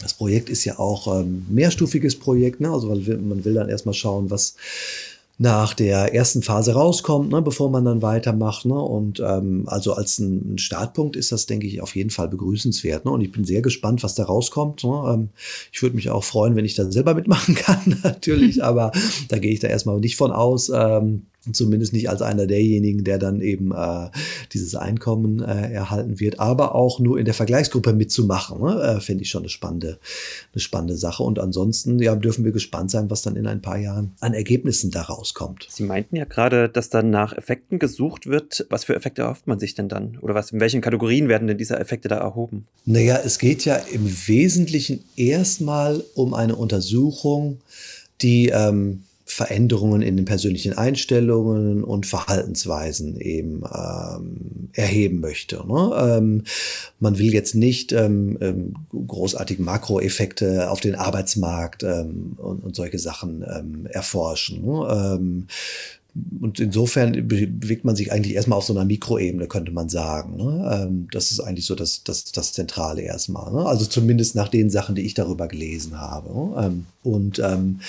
[0.00, 2.70] das Projekt ist ja auch ähm, mehrstufiges Projekt, ne?
[2.70, 4.56] also man will dann erstmal schauen, was
[5.42, 8.66] nach der ersten Phase rauskommt, ne, bevor man dann weitermacht.
[8.66, 8.78] Ne?
[8.78, 13.06] Und ähm, also als ein Startpunkt ist das, denke ich, auf jeden Fall begrüßenswert.
[13.06, 13.10] Ne?
[13.10, 14.84] Und ich bin sehr gespannt, was da rauskommt.
[14.84, 15.02] Ne?
[15.08, 15.28] Ähm,
[15.72, 18.92] ich würde mich auch freuen, wenn ich da selber mitmachen kann, natürlich, aber
[19.28, 20.70] da gehe ich da erstmal nicht von aus.
[20.74, 21.22] Ähm,
[21.52, 24.10] Zumindest nicht als einer derjenigen, der dann eben äh,
[24.52, 28.82] dieses Einkommen äh, erhalten wird, aber auch nur in der Vergleichsgruppe mitzumachen, ne?
[28.82, 29.98] äh, finde ich schon eine spannende,
[30.52, 31.22] eine spannende Sache.
[31.22, 34.90] Und ansonsten ja, dürfen wir gespannt sein, was dann in ein paar Jahren an Ergebnissen
[34.90, 35.66] daraus kommt.
[35.70, 38.66] Sie meinten ja gerade, dass dann nach Effekten gesucht wird.
[38.68, 40.18] Was für Effekte erhofft man sich denn dann?
[40.20, 42.66] Oder was, in welchen Kategorien werden denn diese Effekte da erhoben?
[42.84, 47.60] Naja, es geht ja im Wesentlichen erstmal um eine Untersuchung,
[48.20, 55.64] die ähm, Veränderungen in den persönlichen Einstellungen und Verhaltensweisen eben ähm, erheben möchte.
[55.66, 56.16] Ne?
[56.18, 56.44] Ähm,
[56.98, 62.98] man will jetzt nicht ähm, ähm großartige Makroeffekte auf den Arbeitsmarkt ähm, und, und, solche
[62.98, 64.64] Sachen ähm, erforschen.
[64.64, 65.46] Ne?
[66.40, 70.36] Und insofern bewegt man sich eigentlich erstmal auf so einer Mikroebene, könnte man sagen.
[70.36, 70.70] Ne?
[70.72, 73.52] Ähm, das ist eigentlich so das, das, das Zentrale erstmal.
[73.52, 73.66] Ne?
[73.66, 76.32] Also zumindest nach den Sachen, die ich darüber gelesen habe.
[76.32, 76.64] Ne?
[76.64, 77.80] Ähm, und ähm,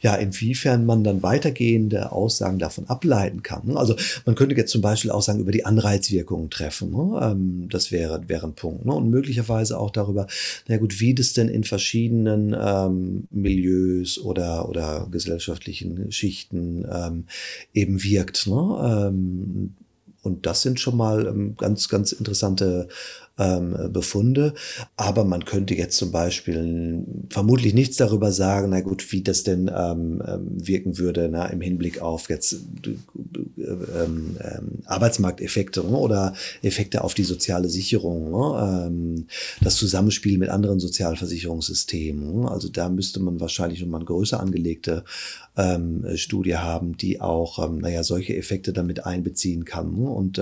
[0.00, 3.76] ja, inwiefern man dann weitergehende Aussagen davon ableiten kann.
[3.76, 7.68] Also man könnte jetzt zum Beispiel Aussagen über die Anreizwirkungen treffen.
[7.68, 8.86] Das wäre, wäre ein Punkt.
[8.86, 10.28] Und möglicherweise auch darüber,
[10.68, 12.56] na gut, wie das denn in verschiedenen
[13.30, 17.24] Milieus oder, oder gesellschaftlichen Schichten ähm,
[17.72, 18.46] eben wirkt.
[18.46, 19.08] Ne?
[19.08, 19.74] Ähm,
[20.22, 22.88] und das sind schon mal ähm, ganz, ganz interessante
[23.40, 24.54] ähm, Befunde.
[24.96, 29.70] Aber man könnte jetzt zum Beispiel vermutlich nichts darüber sagen, na gut, wie das denn
[29.74, 36.34] ähm, ähm wirken würde na, im Hinblick auf jetzt äh, ähm, ähm, Arbeitsmarkteffekte ne, oder
[36.62, 39.26] Effekte auf die soziale Sicherung, ne, ähm,
[39.62, 42.46] das Zusammenspiel mit anderen Sozialversicherungssystemen.
[42.46, 45.04] Also da müsste man wahrscheinlich nochmal eine größer angelegte
[45.56, 50.38] ähm, Studie haben, die auch, naja, solche Effekte damit einbeziehen kann und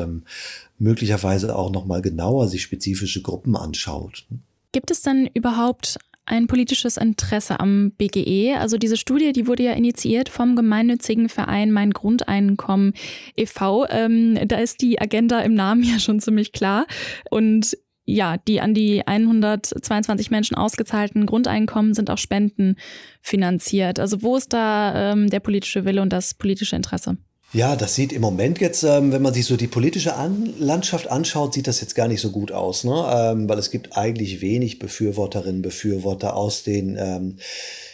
[0.78, 4.26] möglicherweise auch nochmal genauer sich spezifische Gruppen anschaut.
[4.72, 8.54] Gibt es denn überhaupt ein politisches Interesse am BGE.
[8.58, 12.92] Also diese Studie, die wurde ja initiiert vom gemeinnützigen Verein Mein Grundeinkommen
[13.36, 13.86] e.V.
[13.88, 16.86] Ähm, da ist die Agenda im Namen ja schon ziemlich klar.
[17.30, 22.76] Und ja, die an die 122 Menschen ausgezahlten Grundeinkommen sind auch Spenden
[23.20, 24.00] finanziert.
[24.00, 27.18] Also wo ist da ähm, der politische Wille und das politische Interesse?
[27.52, 31.10] Ja, das sieht im Moment jetzt, ähm, wenn man sich so die politische An Landschaft
[31.10, 33.10] anschaut, sieht das jetzt gar nicht so gut aus, ne?
[33.10, 37.38] Ähm, weil es gibt eigentlich wenig Befürworterinnen, Befürworter aus den ähm,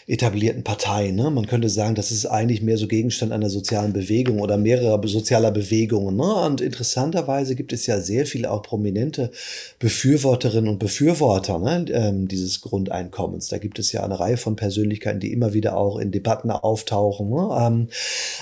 [0.06, 1.16] etablierten Parteien.
[1.16, 1.30] Ne?
[1.30, 5.50] Man könnte sagen, das ist eigentlich mehr so Gegenstand einer sozialen Bewegung oder mehrerer sozialer
[5.50, 6.16] Bewegungen.
[6.16, 6.34] Ne?
[6.46, 9.30] Und interessanterweise gibt es ja sehr viele auch prominente
[9.78, 11.86] Befürworterinnen und Befürworter ne?
[11.90, 13.48] ähm, dieses Grundeinkommens.
[13.48, 17.30] Da gibt es ja eine Reihe von Persönlichkeiten, die immer wieder auch in Debatten auftauchen.
[17.30, 17.48] Ne?
[17.58, 17.88] Ähm,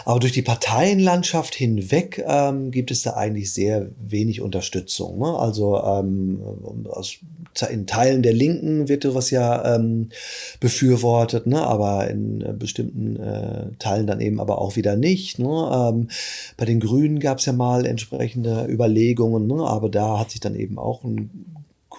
[0.04, 5.20] aber durch die Parteienlandschaft hinweg ähm, gibt es da eigentlich sehr wenig Unterstützung.
[5.20, 5.38] Ne?
[5.38, 6.40] Also ähm,
[6.88, 7.18] aus,
[7.70, 10.08] in Teilen der Linken wird sowas ja ähm,
[10.58, 11.62] befürwortet, ne?
[11.62, 15.38] aber in äh, bestimmten äh, Teilen dann eben aber auch wieder nicht.
[15.38, 15.46] Ne?
[15.48, 16.08] Ähm,
[16.56, 19.62] bei den Grünen gab es ja mal entsprechende Überlegungen, ne?
[19.62, 21.51] aber da hat sich dann eben auch ein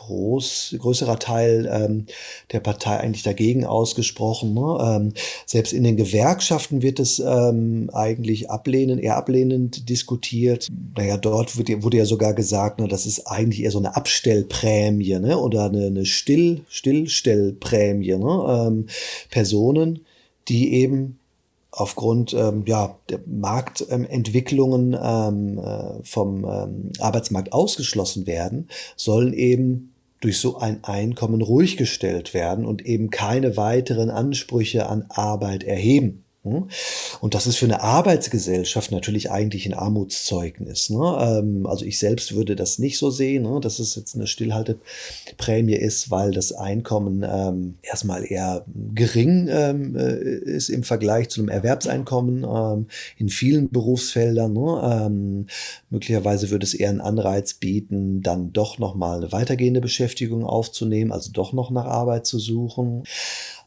[0.06, 2.06] groß, größerer Teil ähm,
[2.52, 4.54] der Partei eigentlich dagegen ausgesprochen.
[4.54, 4.78] Ne?
[4.82, 5.14] Ähm,
[5.46, 10.70] selbst in den Gewerkschaften wird es ähm, eigentlich ablehnend, eher ablehnend diskutiert.
[10.96, 15.20] Naja, dort wird, wurde ja sogar gesagt, ne, das ist eigentlich eher so eine Abstellprämie
[15.20, 15.38] ne?
[15.38, 18.18] oder eine, eine Still, Stillstellprämie.
[18.18, 18.68] Ne?
[18.68, 18.88] Ähm,
[19.30, 20.06] Personen,
[20.48, 21.20] die eben
[21.72, 29.93] aufgrund ähm, ja, der Marktentwicklungen ähm, äh, vom ähm, Arbeitsmarkt ausgeschlossen werden, sollen eben
[30.24, 36.24] durch so ein Einkommen ruhig gestellt werden und eben keine weiteren Ansprüche an Arbeit erheben.
[36.44, 36.68] Hm?
[37.22, 40.90] Und das ist für eine Arbeitsgesellschaft natürlich eigentlich ein Armutszeugnis.
[40.90, 41.18] Ne?
[41.22, 43.62] Ähm, also ich selbst würde das nicht so sehen, ne?
[43.62, 50.14] dass es jetzt eine Stillhalteprämie ist, weil das Einkommen ähm, erstmal eher gering ähm, äh,
[50.18, 52.44] ist im Vergleich zu einem Erwerbseinkommen
[53.18, 54.54] in vielen Berufsfeldern.
[54.54, 55.46] Ne?
[55.90, 61.32] Möglicherweise würde es eher einen Anreiz bieten, dann doch nochmal eine weitergehende Beschäftigung aufzunehmen, also
[61.32, 63.04] doch noch nach Arbeit zu suchen.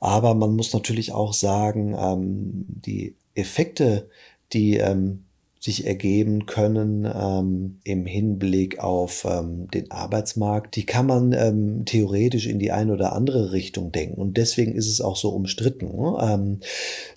[0.06, 4.08] Aber man muss natürlich auch sagen, ähm, die Effekte,
[4.52, 5.24] die ähm,
[5.58, 12.46] sich ergeben können ähm, im Hinblick auf ähm, den Arbeitsmarkt, die kann man ähm, theoretisch
[12.46, 14.20] in die eine oder andere Richtung denken.
[14.20, 15.86] Und deswegen ist es auch so umstritten.
[15.86, 16.16] Ne?
[16.22, 16.60] Ähm,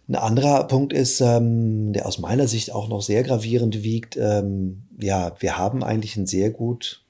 [0.08, 4.18] ein anderer Punkt ist, ähm, der aus meiner Sicht auch noch sehr gravierend wiegt.
[4.18, 7.06] Ähm, ja, wir haben eigentlich ein sehr gut,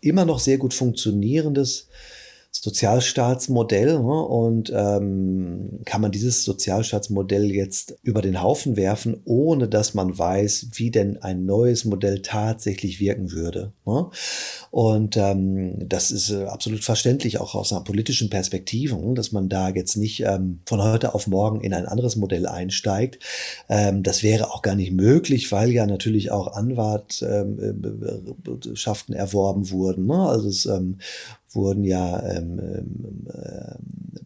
[0.00, 1.88] immer noch sehr gut funktionierendes
[2.62, 4.22] Sozialstaatsmodell ne?
[4.22, 10.68] und ähm, kann man dieses Sozialstaatsmodell jetzt über den Haufen werfen, ohne dass man weiß,
[10.74, 13.72] wie denn ein neues Modell tatsächlich wirken würde.
[13.84, 14.08] Ne?
[14.70, 19.14] Und ähm, das ist äh, absolut verständlich, auch aus einer politischen Perspektive, ne?
[19.14, 23.22] dass man da jetzt nicht ähm, von heute auf morgen in ein anderes Modell einsteigt.
[23.68, 30.06] Ähm, das wäre auch gar nicht möglich, weil ja natürlich auch Anwartschaften ähm, erworben wurden.
[30.06, 30.28] Ne?
[30.28, 30.98] Also es ähm,
[31.56, 33.74] wurden ja ähm, ähm, äh,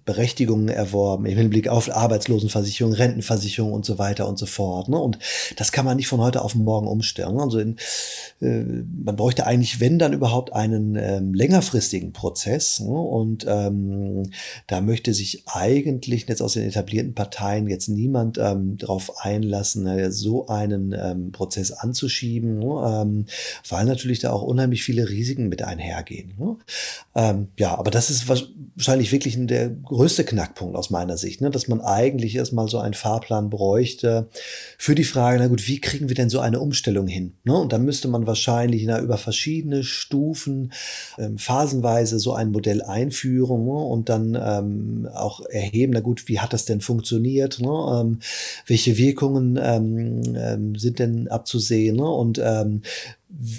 [0.04, 4.88] Berechtigungen erworben im Hinblick auf Arbeitslosenversicherung, Rentenversicherung und so weiter und so fort.
[4.88, 4.98] Ne?
[4.98, 5.18] Und
[5.56, 7.38] das kann man nicht von heute auf morgen umstellen.
[7.38, 7.76] Also in,
[8.40, 12.80] man bräuchte eigentlich, wenn dann überhaupt, einen ähm, längerfristigen Prozess.
[12.80, 12.88] Ne?
[12.88, 14.30] Und ähm,
[14.66, 20.10] da möchte sich eigentlich jetzt aus den etablierten Parteien jetzt niemand ähm, darauf einlassen, äh,
[20.10, 23.02] so einen ähm, Prozess anzuschieben, ne?
[23.02, 23.26] ähm,
[23.68, 26.32] weil natürlich da auch unheimlich viele Risiken mit einhergehen.
[26.38, 26.56] Ne?
[27.14, 31.50] Ähm, ja, aber das ist wahrscheinlich wirklich der größte Knackpunkt aus meiner Sicht, ne?
[31.50, 34.28] dass man eigentlich erstmal so einen Fahrplan bräuchte
[34.78, 37.34] für die Frage, na gut, wie kriegen wir denn so eine Umstellung hin?
[37.44, 37.54] Ne?
[37.54, 40.72] Und da müsste man wahrscheinlich na, über verschiedene Stufen
[41.18, 43.72] ähm, phasenweise so ein Modell einführen ne?
[43.72, 47.60] und dann ähm, auch erheben, na gut, wie hat das denn funktioniert?
[47.60, 48.00] Ne?
[48.00, 48.18] Ähm,
[48.66, 51.96] welche Wirkungen ähm, ähm, sind denn abzusehen?
[51.96, 52.08] Ne?
[52.08, 52.82] Und ähm,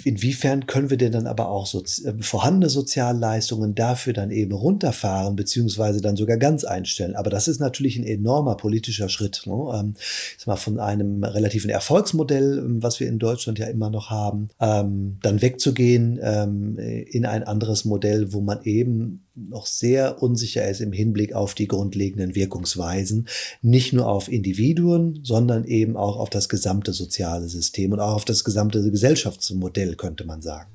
[0.04, 5.34] Inwiefern können wir denn dann aber auch so, äh, vorhandene Sozialleistungen dafür dann eben runterfahren,
[5.34, 7.16] beziehungsweise dann sogar ganz einstellen?
[7.16, 9.42] Aber das ist natürlich ein enormer politischer Schritt.
[9.46, 9.54] Ne?
[9.74, 9.94] Ähm,
[10.38, 14.48] ich mal, von einem relativen Erfolgsmodell, ähm, was wir in Deutschland ja immer noch haben,
[14.60, 20.80] ähm, dann wegzugehen ähm, in ein anderes Modell, wo man eben noch sehr unsicher ist
[20.80, 23.28] im Hinblick auf die grundlegenden Wirkungsweisen,
[23.62, 28.24] nicht nur auf Individuen, sondern eben auch auf das gesamte soziale System und auch auf
[28.26, 29.61] das gesamte Gesellschaftsmodell,
[29.96, 30.70] könnte man sagen.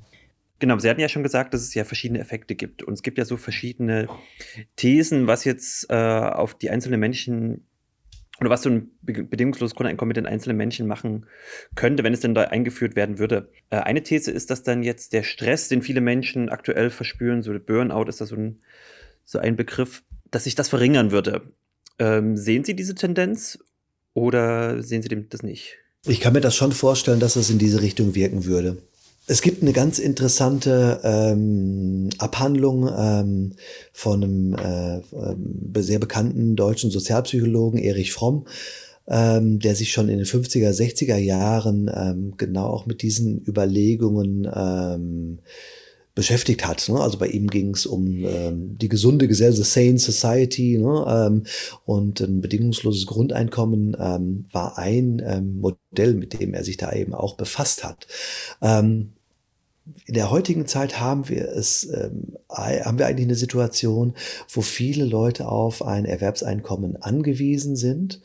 [0.59, 2.81] Genau, Sie hatten ja schon gesagt, dass es ja verschiedene Effekte gibt.
[2.81, 4.07] Und es gibt ja so verschiedene
[4.75, 7.67] Thesen, was jetzt äh, auf die einzelnen Menschen
[8.39, 11.25] oder was so ein bedingungsloses Grundeinkommen mit den einzelnen Menschen machen
[11.75, 13.49] könnte, wenn es denn da eingeführt werden würde.
[13.69, 17.57] Äh, eine These ist, dass dann jetzt der Stress, den viele Menschen aktuell verspüren, so
[17.59, 18.59] Burnout ist da so ein,
[19.25, 21.53] so ein Begriff, dass sich das verringern würde.
[21.99, 23.59] Ähm, sehen Sie diese Tendenz
[24.13, 25.77] oder sehen Sie das nicht?
[26.07, 28.77] Ich kann mir das schon vorstellen, dass es in diese Richtung wirken würde.
[29.29, 33.53] Es gibt eine ganz interessante ähm, Abhandlung ähm,
[33.91, 38.45] von einem äh, sehr bekannten deutschen Sozialpsychologen, Erich Fromm,
[39.09, 44.49] ähm, der sich schon in den 50er, 60er Jahren ähm, genau auch mit diesen Überlegungen
[44.55, 45.39] ähm,
[46.17, 46.89] beschäftigt hat.
[46.89, 46.99] Ne?
[46.99, 51.05] Also bei ihm ging es um ähm, die gesunde Gesellschaft, Sane Society ne?
[51.07, 51.43] ähm,
[51.85, 57.13] und ein bedingungsloses Grundeinkommen ähm, war ein ähm, Modell, mit dem er sich da eben
[57.13, 58.07] auch befasst hat.
[58.63, 59.13] Ähm,
[60.05, 64.15] in der heutigen Zeit haben wir es, ähm, haben wir eigentlich eine Situation,
[64.49, 68.21] wo viele Leute auf ein Erwerbseinkommen angewiesen sind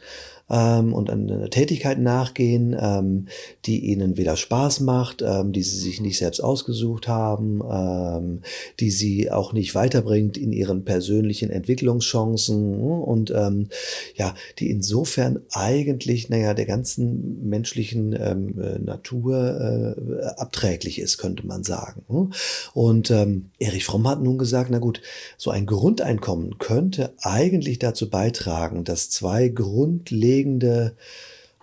[0.50, 3.26] ähm, und einer Tätigkeit nachgehen, ähm,
[3.64, 8.40] die ihnen weder Spaß macht, ähm, die sie sich nicht selbst ausgesucht haben, ähm,
[8.80, 13.68] die sie auch nicht weiterbringt in ihren persönlichen Entwicklungschancen und ähm,
[14.16, 21.46] ja, die insofern eigentlich, naja, der ganzen menschlichen ähm, äh, Natur äh, abträglich ist, könnte
[21.46, 22.28] man sagen.
[22.74, 25.00] Und ähm, Erich Fromm hat nun gesagt, na gut,
[25.36, 30.96] so ein Grundeinkommen könnte eigentlich dazu beitragen, dass zwei grundlegende grundlegende,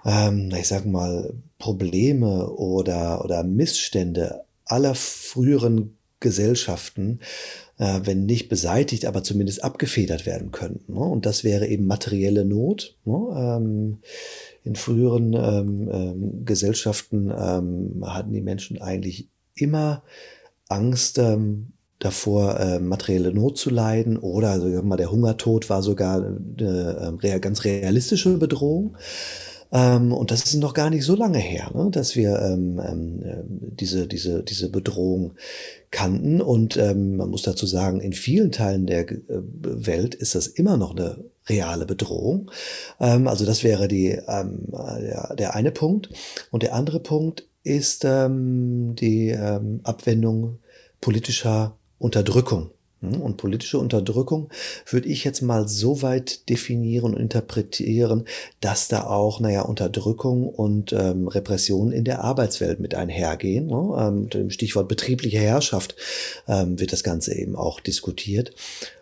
[0.05, 7.20] ähm, ich sag mal, Probleme oder, oder Missstände aller früheren Gesellschaften,
[7.78, 10.93] äh, wenn nicht beseitigt, aber zumindest abgefedert werden könnten.
[10.93, 10.99] Ne?
[10.99, 12.97] Und das wäre eben materielle Not.
[13.05, 13.28] Ne?
[13.36, 13.97] Ähm,
[14.63, 20.03] in früheren ähm, ähm, Gesellschaften ähm, hatten die Menschen eigentlich immer
[20.67, 26.16] Angst, ähm, davor, äh, materielle Not zu leiden oder also, mal, der Hungertod war sogar
[26.18, 28.95] eine äh, ganz realistische Bedrohung.
[29.72, 33.22] Ähm, und das ist noch gar nicht so lange her, ne, dass wir ähm, ähm,
[33.60, 35.36] diese, diese, diese Bedrohung
[35.91, 36.41] kannten.
[36.41, 40.78] Und ähm, man muss dazu sagen, in vielen Teilen der äh, Welt ist das immer
[40.78, 42.50] noch eine reale Bedrohung.
[43.00, 46.10] Ähm, also das wäre die, ähm, der, der eine Punkt.
[46.50, 50.58] Und der andere Punkt ist ähm, die ähm, Abwendung
[51.00, 52.72] politischer Unterdrückung.
[53.02, 53.22] Hm?
[53.22, 54.50] Und politische Unterdrückung
[54.89, 58.26] würde ich jetzt mal so weit definieren und interpretieren,
[58.62, 63.68] dass da auch, naja, Unterdrückung und ähm, Repression in der Arbeitswelt mit einhergehen.
[63.68, 63.95] Ne?
[63.97, 65.95] Ähm, unter dem Stichwort betriebliche Herrschaft
[66.47, 68.54] ähm, wird das Ganze eben auch diskutiert.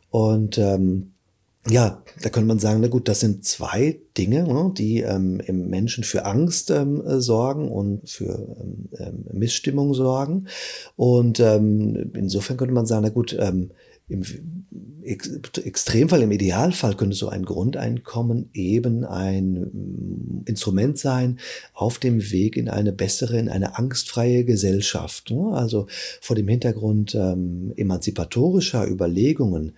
[0.09, 1.13] Und ähm,
[1.69, 5.67] ja, da könnte man sagen, na gut, das sind zwei Dinge, ne, die ähm, im
[5.67, 10.47] Menschen für Angst ähm, äh, sorgen und für ähm, ähm, Missstimmung sorgen.
[10.95, 13.71] Und ähm, insofern könnte man sagen, na gut, ähm,
[14.09, 14.23] im
[15.03, 21.39] Ex Extremfall, im Idealfall könnte so ein Grundeinkommen eben ein mm, Instrument sein
[21.73, 25.31] auf dem Weg in eine bessere, in eine angstfreie Gesellschaft.
[25.31, 25.51] Ne?
[25.53, 25.87] Also
[26.21, 29.73] vor dem Hintergrund ähm, emanzipatorischer Überlegungen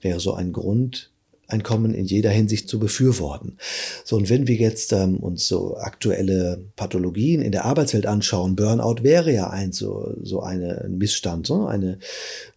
[0.00, 1.10] wäre so ein Grund
[1.50, 3.56] Einkommen in jeder Hinsicht zu befürworten.
[4.04, 9.02] So, und wenn wir jetzt ähm, uns so aktuelle Pathologien in der Arbeitswelt anschauen, Burnout
[9.02, 11.68] wäre ja ein so, so eine, ein Missstand, ne?
[11.68, 11.98] eine,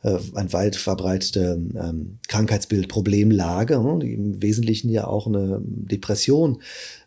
[0.03, 3.99] äh, ein weit verbreitete ähm, Krankheitsbild, Problemlage, ne?
[4.01, 6.61] die im Wesentlichen ja auch eine Depression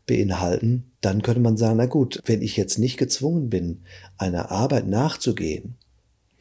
[0.07, 3.83] beinhalten, dann könnte man sagen, na gut, wenn ich jetzt nicht gezwungen bin,
[4.17, 5.77] einer Arbeit nachzugehen,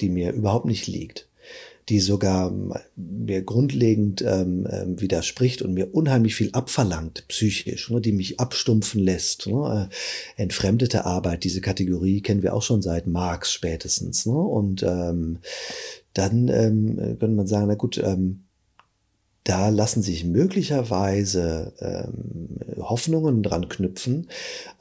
[0.01, 1.27] die mir überhaupt nicht liegt,
[1.89, 2.51] die sogar
[2.95, 9.01] mir grundlegend ähm, ähm, widerspricht und mir unheimlich viel abverlangt, psychisch, ne, die mich abstumpfen
[9.01, 9.47] lässt.
[9.47, 9.89] Ne,
[10.38, 14.25] äh, entfremdete Arbeit, diese Kategorie kennen wir auch schon seit Marx spätestens.
[14.25, 15.39] Ne, und ähm,
[16.13, 18.45] dann ähm, könnte man sagen, na gut, ähm,
[19.45, 22.47] da lassen sich möglicherweise ähm,
[22.81, 24.27] Hoffnungen dran knüpfen,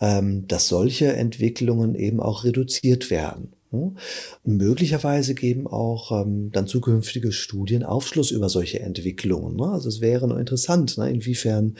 [0.00, 3.52] ähm, dass solche Entwicklungen eben auch reduziert werden.
[3.74, 3.96] Hm?
[4.44, 9.56] Möglicherweise geben auch ähm, dann zukünftige Studien Aufschluss über solche Entwicklungen.
[9.56, 9.66] Ne?
[9.68, 11.76] Also es wäre nur interessant, ne, inwiefern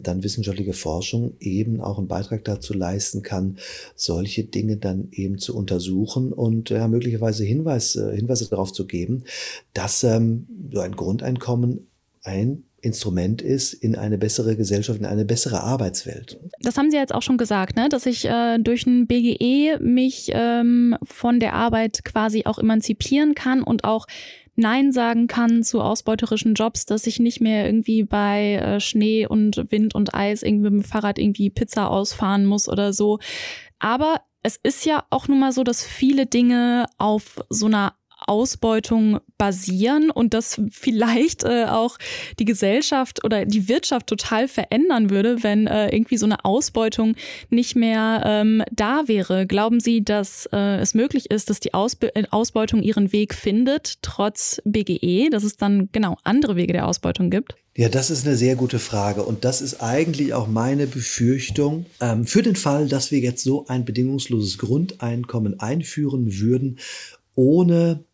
[0.00, 3.58] dann wissenschaftliche Forschung eben auch einen Beitrag dazu leisten kann,
[3.94, 9.24] solche Dinge dann eben zu untersuchen und ja, möglicherweise Hinweis, äh, Hinweise darauf zu geben,
[9.74, 11.86] dass ähm, so ein Grundeinkommen
[12.22, 16.38] ein Instrument ist in eine bessere Gesellschaft, in eine bessere Arbeitswelt.
[16.60, 17.88] Das haben Sie jetzt auch schon gesagt, ne?
[17.88, 23.62] dass ich äh, durch ein BGE mich ähm, von der Arbeit quasi auch emanzipieren kann
[23.62, 24.06] und auch
[24.56, 29.70] Nein sagen kann zu ausbeuterischen Jobs, dass ich nicht mehr irgendwie bei äh, Schnee und
[29.70, 33.18] Wind und Eis irgendwie mit dem Fahrrad irgendwie Pizza ausfahren muss oder so.
[33.78, 37.94] Aber es ist ja auch nun mal so, dass viele Dinge auf so einer
[38.26, 41.98] Ausbeutung basieren und das vielleicht äh, auch
[42.38, 47.14] die Gesellschaft oder die Wirtschaft total verändern würde, wenn äh, irgendwie so eine Ausbeutung
[47.50, 49.46] nicht mehr ähm, da wäre.
[49.46, 54.02] Glauben Sie, dass äh, es möglich ist, dass die Ausbe äh, Ausbeutung ihren Weg findet,
[54.02, 57.54] trotz BGE, dass es dann genau andere Wege der Ausbeutung gibt?
[57.76, 62.24] Ja, das ist eine sehr gute Frage und das ist eigentlich auch meine Befürchtung ähm,
[62.24, 66.78] für den Fall, dass wir jetzt so ein bedingungsloses Grundeinkommen einführen würden,
[67.34, 68.05] ohne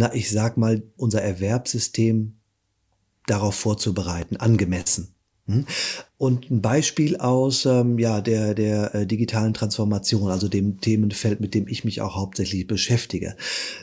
[0.00, 2.38] na, ich sag mal, unser Erwerbssystem
[3.26, 5.14] darauf vorzubereiten, angemessen.
[6.20, 11.54] Und ein Beispiel aus ähm, ja, der, der äh, digitalen Transformation, also dem Themenfeld, mit
[11.54, 13.36] dem ich mich auch hauptsächlich beschäftige.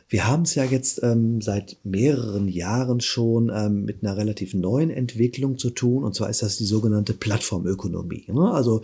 [0.07, 4.91] Wir haben es ja jetzt ähm, seit mehreren Jahren schon ähm, mit einer relativ neuen
[4.91, 8.25] Entwicklung zu tun, und zwar ist das die sogenannte Plattformökonomie.
[8.27, 8.51] Ne?
[8.51, 8.83] Also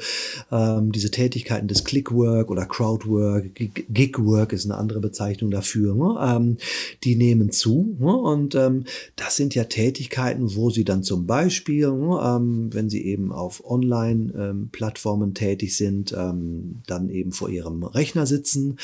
[0.52, 6.18] ähm, diese Tätigkeiten des Clickwork oder Crowdwork, Gigwork ist eine andere Bezeichnung dafür, ne?
[6.20, 6.58] ähm,
[7.04, 7.96] die nehmen zu.
[8.00, 8.18] Ne?
[8.18, 8.86] Und ähm,
[9.16, 13.64] das sind ja Tätigkeiten, wo sie dann zum Beispiel, ne, ähm, wenn sie eben auf
[13.66, 18.78] Online-Plattformen tätig sind, ähm, dann eben vor ihrem Rechner sitzen,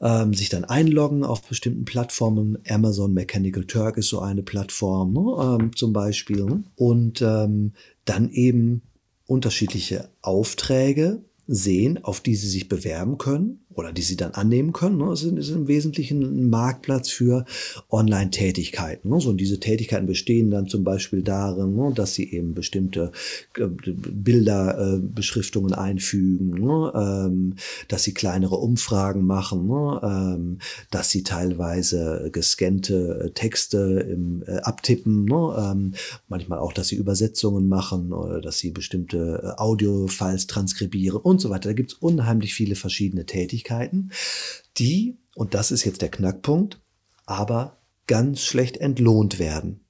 [0.00, 2.58] ähm, sich dann einloggen auf bestimmten Plattformen.
[2.68, 6.64] Amazon Mechanical Turk ist so eine Plattform ne, ähm, zum Beispiel.
[6.76, 8.82] Und dann eben
[9.26, 14.98] unterschiedliche Aufträge sehen, auf die sie sich bewerben können oder die sie dann annehmen können.
[14.98, 15.06] Ne?
[15.06, 17.46] Es ist im Wesentlichen ein Marktplatz für
[17.90, 19.08] Online-Tätigkeiten.
[19.08, 19.20] Ne?
[19.20, 23.12] So, und diese Tätigkeiten bestehen dann zum Beispiel darin, ne, dass sie eben bestimmte
[23.56, 26.92] äh, Bilderbeschriftungen äh, einfügen, ne?
[26.94, 27.54] ähm,
[27.88, 30.00] dass sie kleinere Umfragen machen, ne?
[30.02, 30.58] ähm,
[30.90, 35.54] dass sie teilweise gescannte äh, Texte im, äh, abtippen, ne?
[35.58, 35.94] ähm,
[36.28, 41.48] manchmal auch, dass sie Übersetzungen machen oder dass sie bestimmte äh, Audio-Files transkribieren und so
[41.48, 41.70] weiter.
[41.70, 43.69] Da gibt es unheimlich viele verschiedene Tätigkeiten.
[43.70, 44.10] Tätigkeiten,
[44.78, 46.80] die, und das ist jetzt der Knackpunkt,
[47.26, 49.84] aber ganz schlecht entlohnt werden.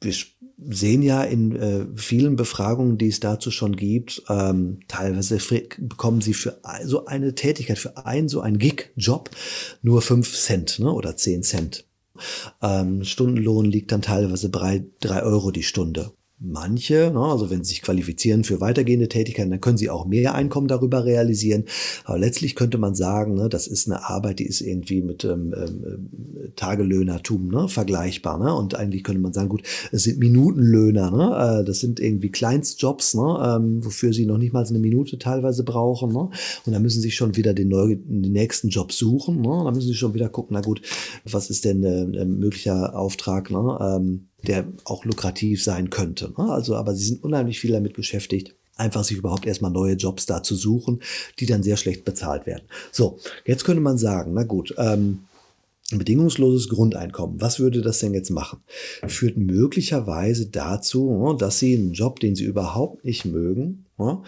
[0.00, 0.14] Wir
[0.58, 5.38] sehen ja in äh, vielen Befragungen, die es dazu schon gibt, ähm, teilweise
[5.78, 9.30] bekommen sie für so eine Tätigkeit, für einen so einen Gig-Job
[9.82, 11.86] nur fünf Cent ne, oder zehn Cent.
[12.62, 16.12] Ähm, Stundenlohn liegt dann teilweise bei drei Euro die Stunde.
[16.38, 20.34] Manche, ne, also wenn sie sich qualifizieren für weitergehende Tätigkeiten, dann können sie auch mehr
[20.34, 21.64] Einkommen darüber realisieren.
[22.04, 25.54] Aber letztlich könnte man sagen, ne, das ist eine Arbeit, die ist irgendwie mit ähm,
[25.56, 28.38] ähm, Tagelöhnertum ne, vergleichbar.
[28.38, 28.54] Ne?
[28.54, 29.62] Und eigentlich könnte man sagen, gut,
[29.92, 31.10] es sind Minutenlöhner.
[31.10, 31.60] Ne?
[31.60, 35.64] Äh, das sind irgendwie Kleinstjobs, ne, ähm, wofür sie noch nicht mal eine Minute teilweise
[35.64, 36.12] brauchen.
[36.12, 36.28] Ne?
[36.66, 39.40] Und dann müssen sie schon wieder den, neu, den nächsten Job suchen.
[39.40, 39.62] Ne?
[39.64, 40.82] Dann müssen sie schon wieder gucken, na gut,
[41.24, 43.50] was ist denn äh, ein möglicher Auftrag?
[43.50, 44.20] Ne?
[44.46, 46.32] Der auch lukrativ sein könnte.
[46.36, 46.50] Ne?
[46.50, 50.42] Also, aber sie sind unheimlich viel damit beschäftigt, einfach sich überhaupt erstmal neue Jobs da
[50.42, 51.00] zu suchen,
[51.38, 52.64] die dann sehr schlecht bezahlt werden.
[52.92, 55.20] So, jetzt könnte man sagen, na gut, ähm,
[55.90, 58.60] bedingungsloses Grundeinkommen, was würde das denn jetzt machen?
[59.06, 64.22] Führt möglicherweise dazu, ne, dass Sie einen Job, den Sie überhaupt nicht mögen, ne,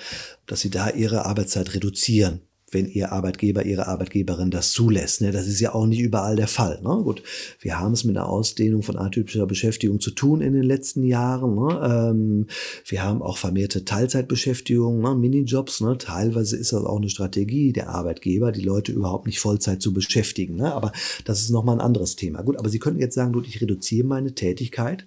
[0.47, 2.41] dass Sie da Ihre Arbeitszeit reduzieren
[2.71, 5.21] wenn Ihr Arbeitgeber, Ihre Arbeitgeberin das zulässt.
[5.21, 5.31] Ne?
[5.31, 6.81] Das ist ja auch nicht überall der Fall.
[6.83, 7.03] Ne?
[7.03, 7.23] Gut,
[7.61, 11.55] wir haben es mit einer Ausdehnung von atypischer Beschäftigung zu tun in den letzten Jahren.
[11.55, 11.81] Ne?
[11.83, 12.47] Ähm,
[12.87, 15.15] wir haben auch vermehrte Teilzeitbeschäftigung, ne?
[15.15, 15.81] Minijobs.
[15.81, 15.97] Ne?
[15.99, 20.57] Teilweise ist das auch eine Strategie der Arbeitgeber, die Leute überhaupt nicht Vollzeit zu beschäftigen.
[20.57, 20.73] Ne?
[20.73, 20.93] Aber
[21.25, 22.43] das ist nochmal ein anderes Thema.
[22.43, 25.07] Gut, aber Sie könnten jetzt sagen, gut, ich reduziere meine Tätigkeit.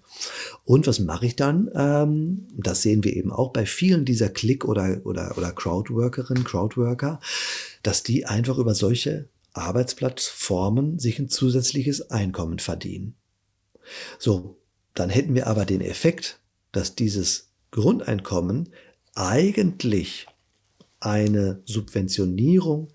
[0.66, 1.70] Und was mache ich dann?
[1.76, 7.20] Ähm, das sehen wir eben auch bei vielen dieser Klick- oder, oder, oder Crowdworkerinnen, Crowdworker
[7.84, 13.16] dass die einfach über solche Arbeitsplattformen sich ein zusätzliches Einkommen verdienen.
[14.20, 14.58] So,
[14.94, 16.40] dann hätten wir aber den Effekt,
[16.72, 18.70] dass dieses Grundeinkommen
[19.16, 20.28] eigentlich
[21.00, 22.90] eine Subventionierung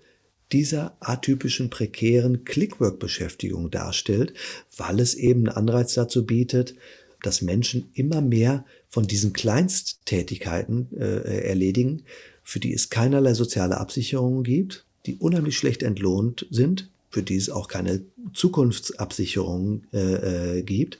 [0.51, 4.33] dieser atypischen prekären Clickwork-Beschäftigung darstellt,
[4.77, 6.75] weil es eben einen Anreiz dazu bietet,
[7.21, 12.03] dass Menschen immer mehr von diesen Kleinsttätigkeiten äh, erledigen,
[12.47, 17.49] für die es keinerlei soziale Absicherungen gibt, die unheimlich schlecht entlohnt sind, für die es
[17.49, 20.97] auch keine Zukunftsabsicherung äh, äh, gibt,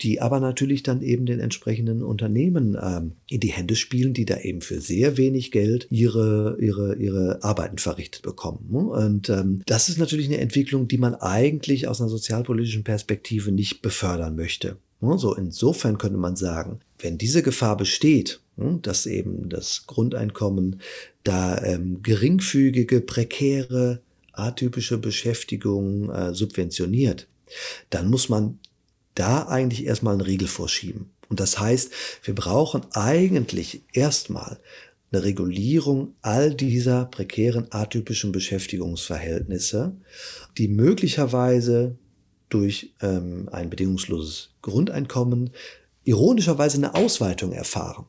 [0.00, 4.38] die aber natürlich dann eben den entsprechenden Unternehmen ähm, in die Hände spielen, die da
[4.38, 8.66] eben für sehr wenig Geld ihre, ihre, ihre Arbeiten verrichtet bekommen.
[8.70, 8.78] Ne?
[8.78, 13.82] Und ähm, das ist natürlich eine Entwicklung, die man eigentlich aus einer sozialpolitischen Perspektive nicht
[13.82, 14.78] befördern möchte.
[15.02, 15.18] Ne?
[15.18, 20.80] So insofern könnte man sagen, wenn diese Gefahr besteht, dass eben das Grundeinkommen
[21.24, 24.00] da ähm, geringfügige, prekäre,
[24.32, 27.28] atypische Beschäftigung äh, subventioniert,
[27.90, 28.58] dann muss man
[29.14, 31.10] da eigentlich erstmal einen Riegel vorschieben.
[31.28, 31.90] Und das heißt,
[32.22, 34.60] wir brauchen eigentlich erstmal
[35.10, 39.96] eine Regulierung all dieser prekären, atypischen Beschäftigungsverhältnisse,
[40.58, 41.96] die möglicherweise
[42.48, 45.50] durch ähm, ein bedingungsloses Grundeinkommen
[46.06, 48.06] ironischerweise eine Ausweitung erfahren.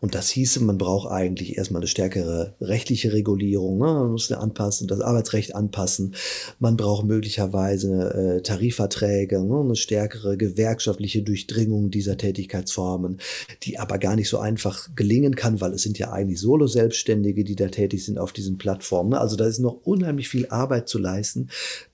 [0.00, 3.84] Und das hieße, man braucht eigentlich erstmal eine stärkere rechtliche Regulierung, ne?
[3.84, 6.14] man muss anpassen, das Arbeitsrecht anpassen,
[6.60, 9.60] man braucht möglicherweise äh, Tarifverträge, ne?
[9.60, 13.18] eine stärkere gewerkschaftliche Durchdringung dieser Tätigkeitsformen,
[13.64, 17.56] die aber gar nicht so einfach gelingen kann, weil es sind ja eigentlich Solo-Selbstständige, die
[17.56, 19.10] da tätig sind auf diesen Plattformen.
[19.10, 19.20] Ne?
[19.20, 21.48] Also da ist noch unheimlich viel Arbeit zu leisten,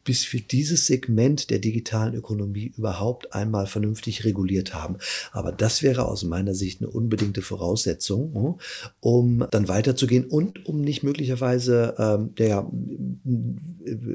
[0.08, 4.96] bis wir dieses Segment der digitalen Ökonomie überhaupt einmal vernünftig reguliert haben.
[5.32, 8.54] Aber das wäre aus meiner Sicht eine unbedingte Voraussetzung, hm,
[9.00, 12.66] um dann weiterzugehen und um nicht möglicherweise ähm, der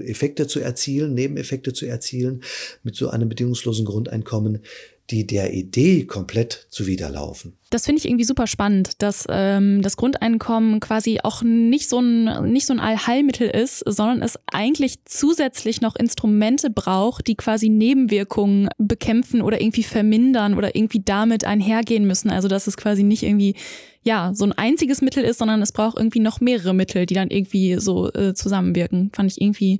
[0.03, 2.41] Effekte zu erzielen, Nebeneffekte zu erzielen
[2.81, 4.63] mit so einem bedingungslosen Grundeinkommen,
[5.09, 7.57] die der Idee komplett zuwiderlaufen.
[7.69, 12.51] Das finde ich irgendwie super spannend, dass ähm, das Grundeinkommen quasi auch nicht so ein
[12.51, 18.69] nicht so ein Allheilmittel ist, sondern es eigentlich zusätzlich noch Instrumente braucht, die quasi Nebenwirkungen
[18.77, 22.29] bekämpfen oder irgendwie vermindern oder irgendwie damit einhergehen müssen.
[22.29, 23.55] Also dass es quasi nicht irgendwie
[24.03, 27.29] ja so ein einziges Mittel ist, sondern es braucht irgendwie noch mehrere Mittel, die dann
[27.29, 29.11] irgendwie so äh, zusammenwirken.
[29.13, 29.79] Fand ich irgendwie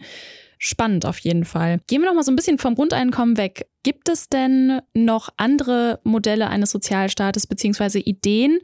[0.64, 1.80] spannend auf jeden Fall.
[1.88, 3.68] Gehen wir noch mal so ein bisschen vom Grundeinkommen weg.
[3.84, 8.60] Gibt es denn noch andere Modelle eines Sozialstaates beziehungsweise Ideen,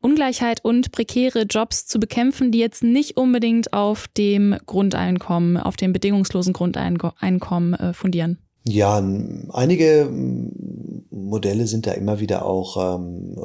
[0.00, 5.92] Ungleichheit und prekäre Jobs zu bekämpfen, die jetzt nicht unbedingt auf dem Grundeinkommen, auf dem
[5.92, 8.38] bedingungslosen Grundeinkommen äh, fundieren?
[8.66, 8.96] Ja,
[9.52, 10.10] einige
[11.10, 13.36] Modelle sind da immer wieder auch, ähm,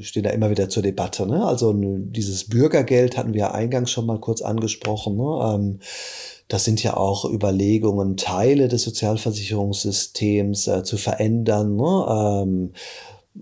[0.00, 1.26] stehen da immer wieder zur Debatte.
[1.26, 1.44] Ne?
[1.44, 5.16] Also dieses Bürgergeld hatten wir eingangs schon mal kurz angesprochen.
[5.16, 5.54] Ne?
[5.54, 5.78] Ähm,
[6.48, 11.76] das sind ja auch Überlegungen, Teile des Sozialversicherungssystems äh, zu verändern.
[11.76, 12.06] Ne?
[12.08, 12.72] Ähm,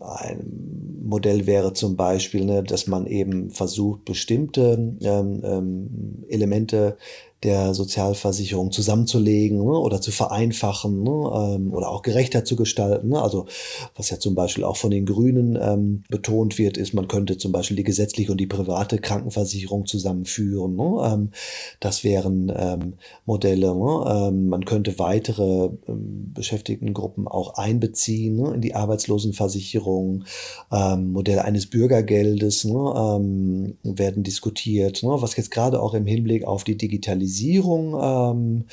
[0.01, 6.99] ein Modell wäre zum Beispiel, ne, dass man eben versucht, bestimmte ähm, ähm, Elemente
[7.47, 13.11] der Sozialversicherung zusammenzulegen ne, oder zu vereinfachen ne, ähm, oder auch gerechter zu gestalten.
[13.11, 13.23] Ne?
[13.23, 13.47] Also
[13.95, 17.53] was ja zum Beispiel auch von den Grünen ähm, betont wird, ist, man könnte zum
[17.53, 20.75] Beispiel die gesetzliche und die private Krankenversicherung zusammenführen.
[20.75, 21.13] Ne?
[21.13, 21.31] Ähm,
[21.79, 22.95] das wären ähm,
[23.25, 23.75] Modelle.
[23.75, 24.29] Ne?
[24.29, 30.25] Ähm, man könnte weitere Beschäftigtengruppen auch einbeziehen ne, in die Arbeitslosenversicherung.
[30.71, 37.95] Modelle eines Bürgergeldes werden diskutiert, was jetzt gerade auch im Hinblick auf die Digitalisierung Digitalisierung
[38.01, 38.65] ähm,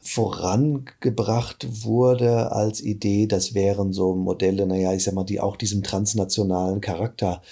[0.00, 3.26] vorangebracht wurde als Idee.
[3.26, 7.42] Das wären so Modelle, naja, ich sag mal, die auch diesem transnationalen Charakter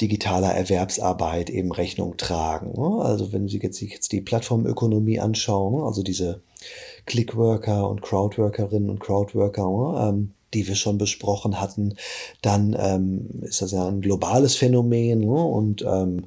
[0.00, 2.72] digitaler Erwerbsarbeit eben Rechnung tragen.
[2.72, 3.04] Ne?
[3.04, 5.84] Also wenn Sie jetzt, sich jetzt die Plattformökonomie anschauen, ne?
[5.84, 6.40] also diese
[7.06, 10.08] Clickworker und Crowdworkerinnen und Crowdworker, ne?
[10.08, 11.94] ähm, die wir schon besprochen hatten,
[12.42, 16.26] dann ähm, ist das ja ein globales Phänomen und ähm,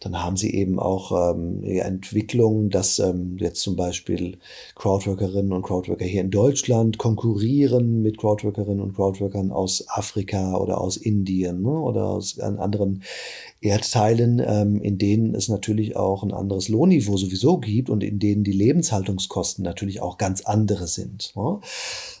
[0.00, 4.38] dann haben sie eben auch ähm, Entwicklungen, dass ähm, jetzt zum Beispiel
[4.74, 10.98] Crowdworkerinnen und Crowdworker hier in Deutschland konkurrieren mit Crowdworkerinnen und Crowdworkern aus Afrika oder aus
[10.98, 13.02] Indien ne, oder aus anderen
[13.62, 18.44] Erdteilen, ähm, in denen es natürlich auch ein anderes Lohnniveau sowieso gibt und in denen
[18.44, 21.32] die Lebenshaltungskosten natürlich auch ganz andere sind.
[21.36, 21.60] Ne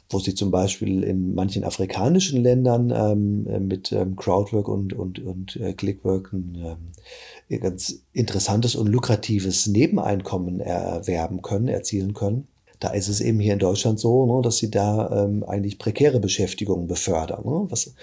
[0.08, 5.56] wo sie zum Beispiel in manchen afrikanischen Ländern ähm, mit ähm, Crowdwork und, und, und
[5.56, 6.90] äh, Clickwork ein
[7.48, 12.48] ähm, ganz interessantes und lukratives Nebeneinkommen erwerben können, erzielen können.
[12.78, 16.20] Da ist es eben hier in Deutschland so, ne, dass sie da ähm, eigentlich prekäre
[16.20, 17.94] Beschäftigungen befördern, ne, was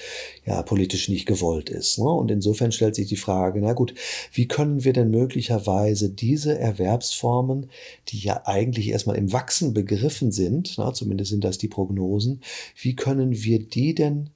[0.45, 1.99] ja politisch nicht gewollt ist.
[1.99, 2.09] Ne?
[2.09, 3.93] Und insofern stellt sich die Frage, na gut,
[4.32, 7.69] wie können wir denn möglicherweise diese Erwerbsformen,
[8.09, 12.41] die ja eigentlich erstmal im Wachsen begriffen sind, na, zumindest sind das die Prognosen,
[12.82, 14.30] wie können wir die denn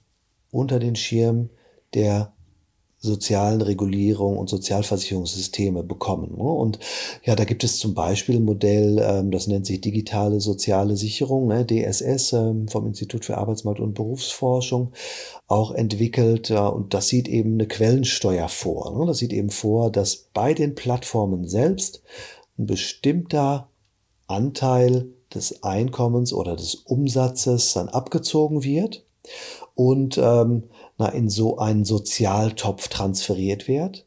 [0.52, 1.50] unter den Schirm
[1.94, 2.34] der
[3.08, 6.36] sozialen Regulierung und Sozialversicherungssysteme bekommen.
[6.38, 6.44] Ne?
[6.44, 6.80] Und
[7.24, 11.48] ja, da gibt es zum Beispiel ein Modell, ähm, das nennt sich digitale soziale Sicherung,
[11.48, 11.66] ne?
[11.66, 14.92] DSS ähm, vom Institut für Arbeitsmarkt und Berufsforschung,
[15.48, 16.52] auch entwickelt.
[16.52, 18.98] Und das sieht eben eine Quellensteuer vor.
[18.98, 19.06] Ne?
[19.06, 22.04] Das sieht eben vor, dass bei den Plattformen selbst
[22.58, 23.70] ein bestimmter
[24.28, 29.06] Anteil des Einkommens oder des Umsatzes dann abgezogen wird
[29.76, 30.64] und ähm,
[30.98, 34.06] na, in so einen Sozialtopf transferiert wird,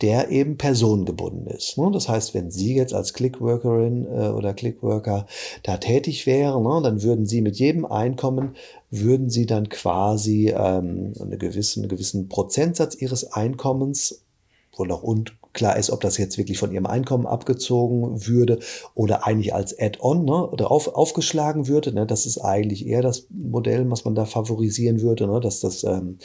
[0.00, 1.78] der eben personengebunden ist.
[1.78, 1.90] Ne?
[1.92, 5.26] Das heißt, wenn Sie jetzt als Clickworkerin äh, oder Clickworker
[5.62, 8.56] da tätig wären, ne, dann würden Sie mit jedem Einkommen,
[8.90, 14.24] würden Sie dann quasi ähm, einen, gewissen, einen gewissen Prozentsatz Ihres Einkommens,
[14.76, 15.02] wo noch
[15.54, 18.58] unklar ist, ob das jetzt wirklich von Ihrem Einkommen abgezogen würde
[18.94, 21.92] oder eigentlich als Add-on ne, oder auf, aufgeschlagen würde.
[21.92, 22.06] Ne?
[22.06, 25.40] Das ist eigentlich eher das Modell, was man da favorisieren würde, ne?
[25.40, 26.18] dass das ähm,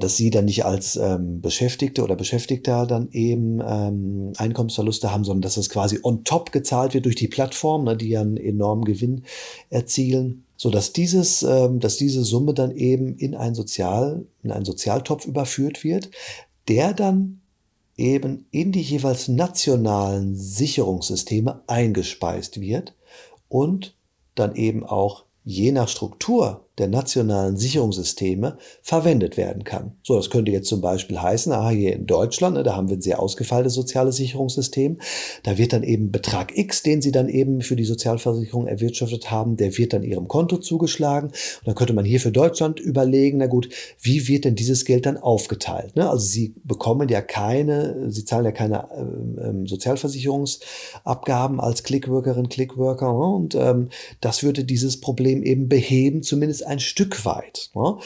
[0.00, 5.42] dass sie dann nicht als ähm, Beschäftigte oder Beschäftigter dann eben ähm, Einkommensverluste haben, sondern
[5.42, 8.84] dass es quasi on top gezahlt wird durch die Plattform, ne, die ja einen enormen
[8.84, 9.22] Gewinn
[9.70, 14.64] erzielen, so dass dieses, ähm, dass diese Summe dann eben in ein Sozial, in einen
[14.64, 16.10] Sozialtopf überführt wird,
[16.68, 17.40] der dann
[17.96, 22.94] eben in die jeweils nationalen Sicherungssysteme eingespeist wird
[23.48, 23.96] und
[24.34, 29.92] dann eben auch je nach Struktur der nationalen Sicherungssysteme verwendet werden kann.
[30.02, 32.96] So, das könnte jetzt zum Beispiel heißen, ah, hier in Deutschland, ne, da haben wir
[32.96, 34.98] ein sehr ausgefeiltes soziales Sicherungssystem.
[35.44, 39.56] Da wird dann eben Betrag X, den Sie dann eben für die Sozialversicherung erwirtschaftet haben,
[39.56, 41.28] der wird dann Ihrem Konto zugeschlagen.
[41.28, 43.68] Und dann könnte man hier für Deutschland überlegen, na gut,
[44.00, 45.94] wie wird denn dieses Geld dann aufgeteilt?
[45.94, 46.10] Ne?
[46.10, 53.14] Also Sie bekommen ja keine, Sie zahlen ja keine äh, äh, Sozialversicherungsabgaben als Clickworkerin, Clickworker.
[53.14, 57.70] Und ähm, das würde dieses Problem eben beheben, zumindest ein Stück weit.
[57.74, 57.98] Ne?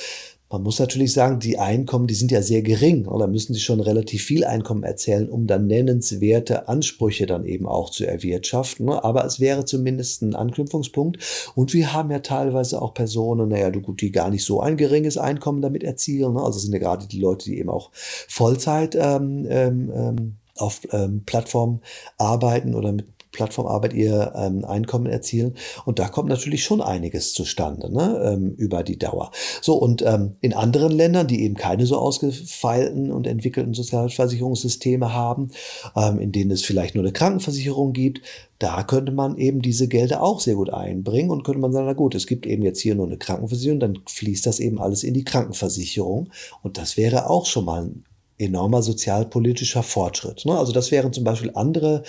[0.51, 3.05] Man muss natürlich sagen, die Einkommen, die sind ja sehr gering.
[3.05, 7.91] Da müssen sie schon relativ viel Einkommen erzählen, um dann nennenswerte Ansprüche dann eben auch
[7.91, 8.87] zu erwirtschaften.
[8.87, 9.05] Ne?
[9.05, 11.19] Aber es wäre zumindest ein Anknüpfungspunkt.
[11.55, 14.79] Und wir haben ja teilweise auch Personen, naja, du gut, die gar nicht so ein
[14.79, 16.33] geringes Einkommen damit erzielen.
[16.33, 16.43] Ne?
[16.43, 21.23] Also sind ja gerade die Leute, die eben auch Vollzeit ähm, ähm, ähm auf ähm,
[21.25, 21.83] Plattformen
[22.17, 25.55] arbeiten oder mit Plattformarbeit ihr ähm, Einkommen erzielen.
[25.85, 29.31] Und da kommt natürlich schon einiges zustande ne, ähm, über die Dauer.
[29.61, 35.51] So, und ähm, in anderen Ländern, die eben keine so ausgefeilten und entwickelten Sozialversicherungssysteme haben,
[35.97, 38.23] ähm, in denen es vielleicht nur eine Krankenversicherung gibt,
[38.59, 41.93] da könnte man eben diese Gelder auch sehr gut einbringen und könnte man sagen, na
[41.93, 45.15] gut, es gibt eben jetzt hier nur eine Krankenversicherung, dann fließt das eben alles in
[45.15, 46.31] die Krankenversicherung.
[46.63, 48.05] Und das wäre auch schon mal ein
[48.39, 50.45] enormer sozialpolitischer Fortschritt.
[50.47, 50.57] Ne?
[50.57, 52.03] Also das wären zum Beispiel andere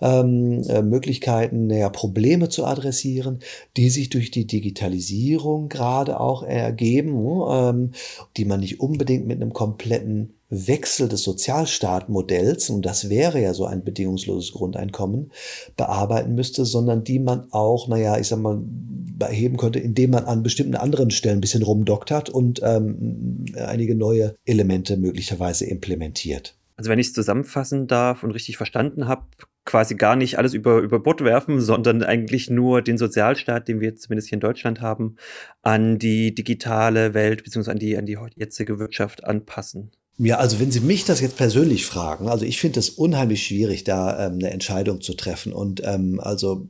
[0.00, 3.40] ähm, äh, Möglichkeiten, näher Probleme zu adressieren,
[3.76, 7.16] die sich durch die Digitalisierung gerade auch ergeben,
[7.50, 7.92] ähm,
[8.36, 13.66] die man nicht unbedingt mit einem kompletten Wechsel des Sozialstaatmodells, und das wäre ja so
[13.66, 15.32] ein bedingungsloses Grundeinkommen,
[15.76, 20.42] bearbeiten müsste, sondern die man auch, naja, ich sag mal, beheben könnte, indem man an
[20.42, 26.54] bestimmten anderen Stellen ein bisschen rumdoktert und ähm, einige neue Elemente möglicherweise implementiert.
[26.76, 29.24] Also wenn ich es zusammenfassen darf und richtig verstanden habe,
[29.64, 33.96] quasi gar nicht alles über, über Bord werfen, sondern eigentlich nur den Sozialstaat, den wir
[33.96, 35.16] zumindest hier in Deutschland haben,
[35.62, 37.70] an die digitale Welt bzw.
[37.70, 39.90] an die, an die jetzige Wirtschaft anpassen.
[40.18, 43.84] Ja, also wenn Sie mich das jetzt persönlich fragen, also ich finde es unheimlich schwierig,
[43.84, 45.52] da ähm, eine Entscheidung zu treffen.
[45.52, 46.66] Und ähm, also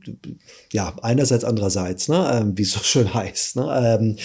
[0.73, 3.55] ja, einerseits, andererseits, ne, ähm, wie es so schön heißt.
[3.55, 3.97] Ne?
[3.99, 4.15] Ähm,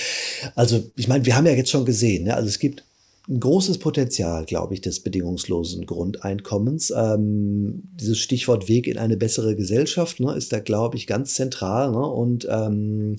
[0.57, 2.35] also ich meine, wir haben ja jetzt schon gesehen, ne?
[2.35, 2.85] also es gibt
[3.29, 6.91] ein großes Potenzial, glaube ich, des bedingungslosen Grundeinkommens.
[6.91, 11.93] Ähm, dieses Stichwort Weg in eine bessere Gesellschaft ne, ist da, glaube ich, ganz zentral.
[11.93, 12.05] Ne?
[12.05, 13.15] Und ähm,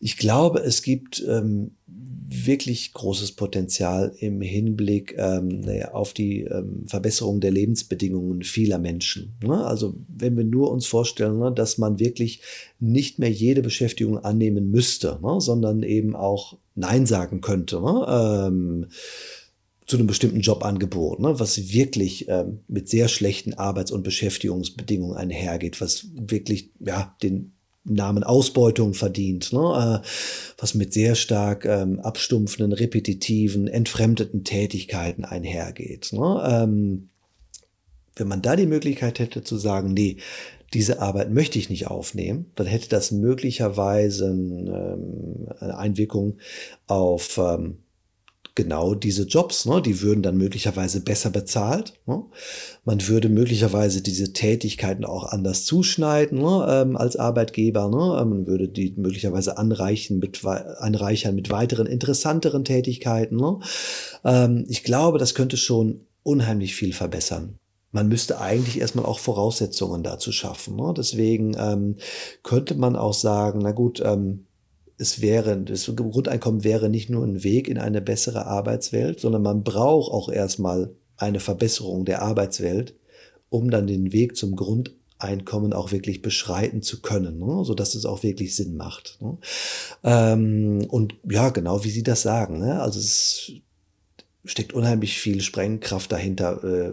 [0.00, 1.76] ich glaube, es gibt ähm,
[2.34, 9.34] wirklich großes Potenzial im Hinblick ähm, auf die ähm, Verbesserung der Lebensbedingungen vieler Menschen.
[9.42, 9.64] Ne?
[9.64, 12.40] Also wenn wir nur uns vorstellen, ne, dass man wirklich
[12.80, 17.80] nicht mehr jede Beschäftigung annehmen müsste, ne, sondern eben auch Nein sagen könnte.
[17.80, 18.06] Ne?
[18.08, 18.86] Ähm,
[19.86, 25.80] zu einem bestimmten Jobangebot, ne, was wirklich ähm, mit sehr schlechten Arbeits- und Beschäftigungsbedingungen einhergeht,
[25.80, 27.53] was wirklich ja den
[27.84, 30.00] Namen Ausbeutung verdient, ne?
[30.02, 30.06] äh,
[30.58, 36.12] was mit sehr stark ähm, abstumpfenden, repetitiven, entfremdeten Tätigkeiten einhergeht.
[36.12, 36.42] Ne?
[36.46, 37.08] Ähm,
[38.16, 40.16] wenn man da die Möglichkeit hätte zu sagen, nee,
[40.72, 46.38] diese Arbeit möchte ich nicht aufnehmen, dann hätte das möglicherweise ähm, eine Einwirkung
[46.86, 47.83] auf ähm,
[48.54, 51.94] genau diese Jobs, ne, die würden dann möglicherweise besser bezahlt.
[52.06, 52.22] Ne?
[52.84, 57.88] Man würde möglicherweise diese Tätigkeiten auch anders zuschneiden ne, ähm, als Arbeitgeber.
[57.88, 58.20] Ne?
[58.20, 63.36] Ähm, man würde die möglicherweise anreichen mit, anreichern mit weiteren interessanteren Tätigkeiten.
[63.36, 63.58] Ne?
[64.24, 67.58] Ähm, ich glaube, das könnte schon unheimlich viel verbessern
[67.94, 70.74] man müsste eigentlich erstmal auch Voraussetzungen dazu schaffen.
[70.74, 70.92] Ne?
[70.96, 71.94] Deswegen ähm,
[72.42, 74.43] könnte man auch sagen, na gut, ähm,
[74.96, 79.64] es wäre, das Grundeinkommen wäre nicht nur ein Weg in eine bessere Arbeitswelt, sondern man
[79.64, 82.94] braucht auch erstmal eine Verbesserung der Arbeitswelt,
[83.48, 87.64] um dann den Weg zum Grundeinkommen auch wirklich beschreiten zu können, ne?
[87.64, 89.18] sodass es auch wirklich Sinn macht.
[89.20, 89.38] Ne?
[90.04, 92.58] Ähm, und ja, genau wie Sie das sagen.
[92.58, 92.80] Ne?
[92.80, 93.52] Also es
[94.44, 96.92] steckt unheimlich viel Sprengkraft dahinter, äh,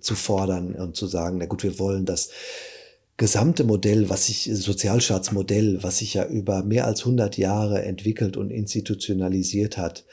[0.00, 2.30] zu fordern und zu sagen, na gut, wir wollen das
[3.18, 8.50] gesamte Modell, was sich, Sozialstaatsmodell, was sich ja über mehr als 100 Jahre entwickelt und
[8.50, 10.06] institutionalisiert hat,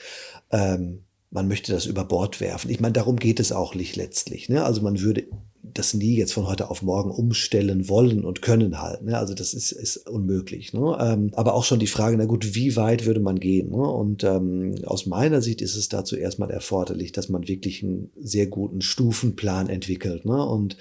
[0.52, 2.72] ähm, man möchte das über Bord werfen.
[2.72, 4.50] Ich meine, darum geht es auch nicht letztlich.
[4.50, 4.64] Ne?
[4.64, 5.26] Also man würde
[5.62, 9.04] das nie jetzt von heute auf morgen umstellen wollen und können halt.
[9.04, 9.18] Ne?
[9.18, 10.74] Also das ist, ist unmöglich.
[10.74, 10.98] Ne?
[11.00, 13.70] Ähm, aber auch schon die Frage, na gut, wie weit würde man gehen?
[13.70, 13.78] Ne?
[13.78, 18.48] Und ähm, aus meiner Sicht ist es dazu erstmal erforderlich, dass man wirklich einen sehr
[18.48, 20.26] guten Stufenplan entwickelt.
[20.26, 20.44] Ne?
[20.44, 20.78] Und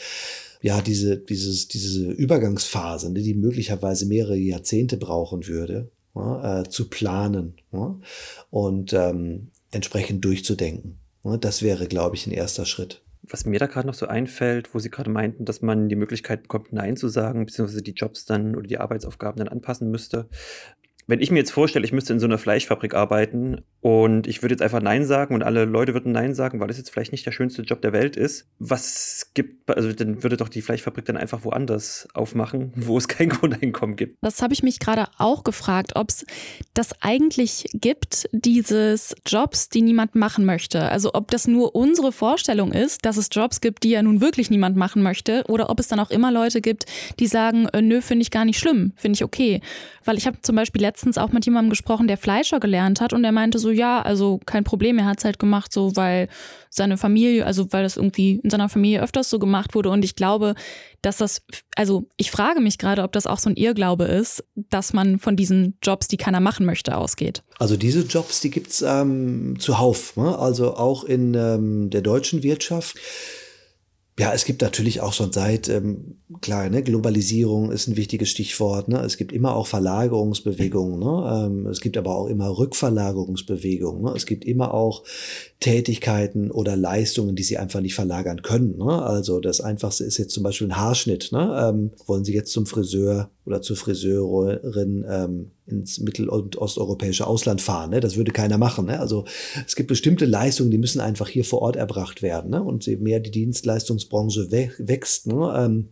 [0.65, 6.89] ja, diese, dieses, diese Übergangsphase, ne, die möglicherweise mehrere Jahrzehnte brauchen würde, ja, äh, zu
[6.89, 8.01] planen ja,
[8.49, 10.97] und ähm, entsprechend durchzudenken.
[11.23, 13.03] Ja, das wäre, glaube ich, ein erster Schritt.
[13.25, 16.45] Was mir da gerade noch so einfällt, wo Sie gerade meinten, dass man die Möglichkeit
[16.45, 20.31] bekommt, Nein zu sagen, beziehungsweise die Jobs dann oder die Arbeitsaufgaben dann anpassen müsste.
[21.07, 24.55] Wenn ich mir jetzt vorstelle, ich müsste in so einer Fleischfabrik arbeiten und ich würde
[24.55, 27.27] jetzt einfach Nein sagen und alle Leute würden Nein sagen, weil das jetzt vielleicht nicht
[27.27, 31.17] der schönste Job der Welt ist, was gibt, also dann würde doch die Fleischfabrik dann
[31.17, 34.17] einfach woanders aufmachen, wo es kein Grundeinkommen gibt.
[34.23, 36.25] Das habe ich mich gerade auch gefragt, ob es
[36.73, 40.91] das eigentlich gibt, dieses Jobs, die niemand machen möchte.
[40.91, 44.49] Also ob das nur unsere Vorstellung ist, dass es Jobs gibt, die ja nun wirklich
[44.51, 46.87] niemand machen möchte, oder ob es dann auch immer Leute gibt,
[47.19, 49.61] die sagen, äh, nö, finde ich gar nicht schlimm, finde ich okay.
[50.05, 53.23] Weil ich habe zum Beispiel letztens auch mit jemandem gesprochen, der Fleischer gelernt hat und
[53.23, 56.29] der meinte so, ja, also kein Problem, er hat es halt gemacht, so weil
[56.71, 59.91] seine Familie, also weil das irgendwie in seiner Familie öfters so gemacht wurde.
[59.91, 60.55] Und ich glaube,
[61.03, 61.43] dass das,
[61.77, 65.37] also ich frage mich gerade, ob das auch so ein Irrglaube ist, dass man von
[65.37, 67.43] diesen Jobs, die keiner machen möchte, ausgeht.
[67.59, 70.39] Also diese Jobs, die gibt es ähm, zuhauf, ne?
[70.39, 72.97] also auch in ähm, der deutschen Wirtschaft.
[74.19, 78.89] Ja, es gibt natürlich auch schon seit, ähm, klar, ne, Globalisierung ist ein wichtiges Stichwort.
[78.89, 79.01] Ne?
[79.01, 80.99] Es gibt immer auch Verlagerungsbewegungen.
[80.99, 81.47] Ne?
[81.47, 84.03] Ähm, es gibt aber auch immer Rückverlagerungsbewegungen.
[84.03, 84.13] Ne?
[84.17, 85.05] Es gibt immer auch
[85.61, 88.77] Tätigkeiten oder Leistungen, die sie einfach nicht verlagern können.
[88.79, 89.03] Ne?
[89.03, 91.33] Also das Einfachste ist jetzt zum Beispiel ein Haarschnitt.
[91.33, 91.57] Ne?
[91.59, 97.61] Ähm, wollen Sie jetzt zum Friseur oder zur Friseurin ähm, ins mittel- und osteuropäische Ausland
[97.61, 97.91] fahren?
[97.91, 98.01] Ne?
[98.01, 98.87] Das würde keiner machen.
[98.87, 99.01] Ne?
[99.01, 99.25] Also
[99.67, 102.51] es gibt bestimmte Leistungen, die müssen einfach hier vor Ort erbracht werden.
[102.51, 102.63] Ne?
[102.63, 105.55] Und je mehr die Dienstleistungsbranche wächst, ne?
[105.57, 105.89] ähm,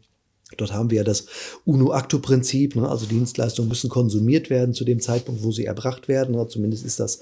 [0.56, 1.26] Dort haben wir ja das
[1.64, 2.88] UNO-Acto-Prinzip, ne?
[2.88, 6.34] also Dienstleistungen müssen konsumiert werden zu dem Zeitpunkt, wo sie erbracht werden.
[6.34, 6.46] Ne?
[6.48, 7.20] Zumindest ist das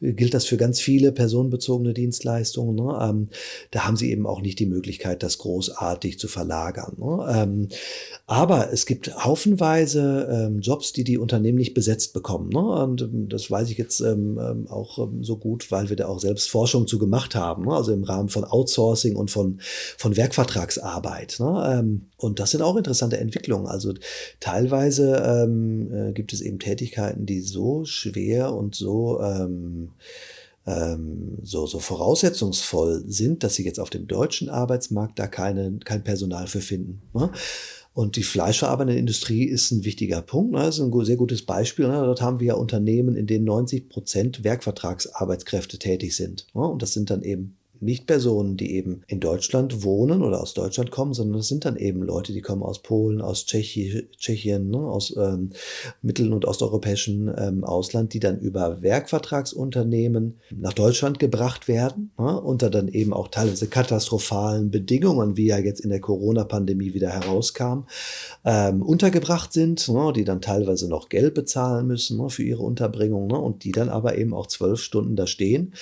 [0.00, 2.74] gilt das für ganz viele personenbezogene Dienstleistungen.
[2.74, 2.98] Ne?
[3.00, 3.28] Ähm,
[3.70, 6.96] da haben sie eben auch nicht die Möglichkeit, das großartig zu verlagern.
[6.98, 7.26] Ne?
[7.34, 7.68] Ähm,
[8.26, 12.50] aber es gibt haufenweise ähm, Jobs, die die Unternehmen nicht besetzt bekommen.
[12.50, 12.60] Ne?
[12.60, 16.20] Und ähm, das weiß ich jetzt ähm, ähm, auch so gut, weil wir da auch
[16.20, 17.64] selbst Forschung zu gemacht haben.
[17.64, 17.74] Ne?
[17.74, 19.60] Also im Rahmen von Outsourcing und von,
[19.96, 21.40] von Werkvertragsarbeit.
[22.16, 23.66] Und das sind auch interessante Entwicklungen.
[23.66, 23.92] Also
[24.40, 29.90] teilweise äh, gibt es eben Tätigkeiten, die so schwer und so ähm,
[30.66, 36.02] ähm, so, so voraussetzungsvoll sind, dass sie jetzt auf dem deutschen Arbeitsmarkt da keine, kein
[36.02, 37.02] Personal für finden.
[37.14, 37.30] Ne?
[37.94, 40.52] Und die fleischverarbeitende Industrie ist ein wichtiger Punkt.
[40.52, 40.58] Ne?
[40.58, 41.86] Das ist ein sehr gutes Beispiel.
[41.86, 41.94] Ne?
[41.94, 46.46] Dort haben wir ja Unternehmen, in denen 90 Prozent Werkvertragsarbeitskräfte tätig sind.
[46.52, 46.62] Ne?
[46.62, 50.90] Und das sind dann eben nicht Personen, die eben in Deutschland wohnen oder aus Deutschland
[50.90, 54.78] kommen, sondern es sind dann eben Leute, die kommen aus Polen, aus Tschechi Tschechien, ne,
[54.78, 55.50] aus ähm,
[56.02, 62.70] mittel- und osteuropäischen ähm, Ausland, die dann über Werkvertragsunternehmen nach Deutschland gebracht werden, ne, unter
[62.70, 67.86] dann eben auch teilweise katastrophalen Bedingungen, wie ja jetzt in der Corona-Pandemie wieder herauskam,
[68.44, 73.26] ähm, untergebracht sind, ne, die dann teilweise noch Geld bezahlen müssen ne, für ihre Unterbringung
[73.26, 75.72] ne, und die dann aber eben auch zwölf Stunden da stehen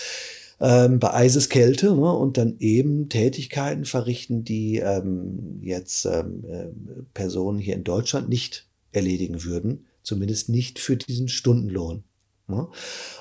[0.65, 6.69] ähm, bei Eiseskälte ne, und dann eben Tätigkeiten verrichten, die ähm, jetzt ähm, äh,
[7.13, 12.05] Personen hier in Deutschland nicht erledigen würden, zumindest nicht für diesen Stundenlohn.
[12.47, 12.69] Ne?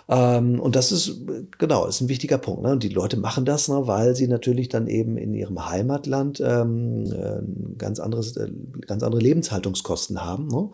[0.10, 1.22] Ähm, und das ist,
[1.58, 2.62] genau, ist ein wichtiger Punkt.
[2.62, 2.74] Ne?
[2.74, 7.06] Und die Leute machen das, ne, weil sie natürlich dann eben in ihrem Heimatland ähm,
[7.06, 8.52] äh, ganz, anderes, äh,
[8.86, 10.50] ganz andere Lebenshaltungskosten haben.
[10.50, 10.70] Ne?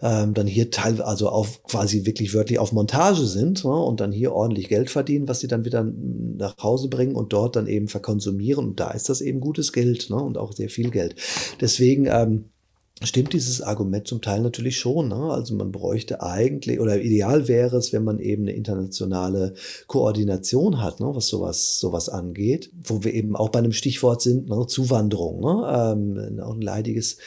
[0.00, 3.74] Ähm, dann hier teilweise, also auf quasi wirklich wörtlich auf Montage sind ne?
[3.74, 7.56] und dann hier ordentlich Geld verdienen, was sie dann wieder nach Hause bringen und dort
[7.56, 8.64] dann eben verkonsumieren.
[8.64, 10.16] Und da ist das eben gutes Geld ne?
[10.16, 11.16] und auch sehr viel Geld.
[11.60, 12.44] Deswegen, ähm,
[13.04, 15.08] stimmt dieses Argument zum Teil natürlich schon.
[15.08, 15.14] Ne?
[15.14, 19.54] Also man bräuchte eigentlich, oder ideal wäre es, wenn man eben eine internationale
[19.86, 21.06] Koordination hat, ne?
[21.14, 24.66] was sowas, sowas angeht, wo wir eben auch bei einem Stichwort sind, ne?
[24.66, 25.40] Zuwanderung.
[25.40, 25.96] Ne?
[26.28, 27.18] Ähm, auch ein leidiges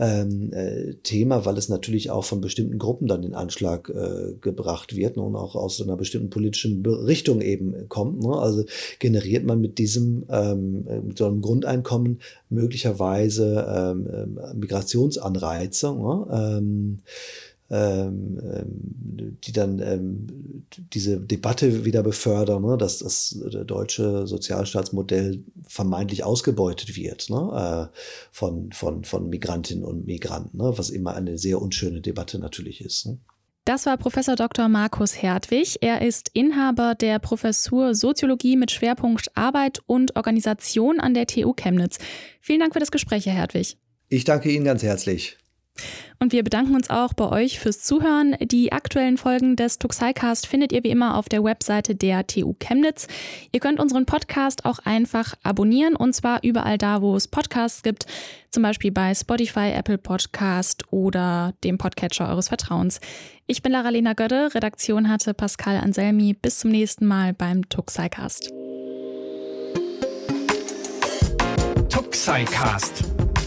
[0.00, 4.96] ähm, äh, Thema, weil es natürlich auch von bestimmten Gruppen dann in Anschlag äh, gebracht
[4.96, 5.22] wird ne?
[5.22, 8.22] und auch aus einer bestimmten politischen Richtung eben kommt.
[8.22, 8.32] Ne?
[8.36, 8.64] Also
[8.98, 16.26] generiert man mit diesem, ähm, mit so einem Grundeinkommen möglicherweise ähm, äh, Migrations Anreize, ne?
[16.32, 16.98] ähm,
[17.72, 22.76] ähm, ähm, die dann ähm, diese Debatte wieder befördern, ne?
[22.76, 27.90] dass das deutsche Sozialstaatsmodell vermeintlich ausgebeutet wird ne?
[27.92, 27.96] äh,
[28.32, 30.72] von, von, von Migrantinnen und Migranten, ne?
[30.76, 33.06] was immer eine sehr unschöne Debatte natürlich ist.
[33.06, 33.18] Ne?
[33.64, 34.68] Das war Professor Dr.
[34.68, 35.78] Markus Hertwig.
[35.80, 41.98] Er ist Inhaber der Professur Soziologie mit Schwerpunkt Arbeit und Organisation an der TU Chemnitz.
[42.40, 43.76] Vielen Dank für das Gespräch, Herr Hertwig.
[44.10, 45.38] Ich danke Ihnen ganz herzlich.
[46.18, 48.36] Und wir bedanken uns auch bei euch fürs Zuhören.
[48.42, 53.06] Die aktuellen Folgen des Tuxicast findet ihr wie immer auf der Webseite der TU Chemnitz.
[53.52, 58.04] Ihr könnt unseren Podcast auch einfach abonnieren und zwar überall da, wo es Podcasts gibt,
[58.50, 63.00] zum Beispiel bei Spotify, Apple Podcast oder dem Podcatcher eures Vertrauens.
[63.46, 66.34] Ich bin Lara-Lena Gödde, Redaktion hatte Pascal Anselmi.
[66.34, 68.52] Bis zum nächsten Mal beim Tuxicast.
[71.88, 73.04] Tuxicast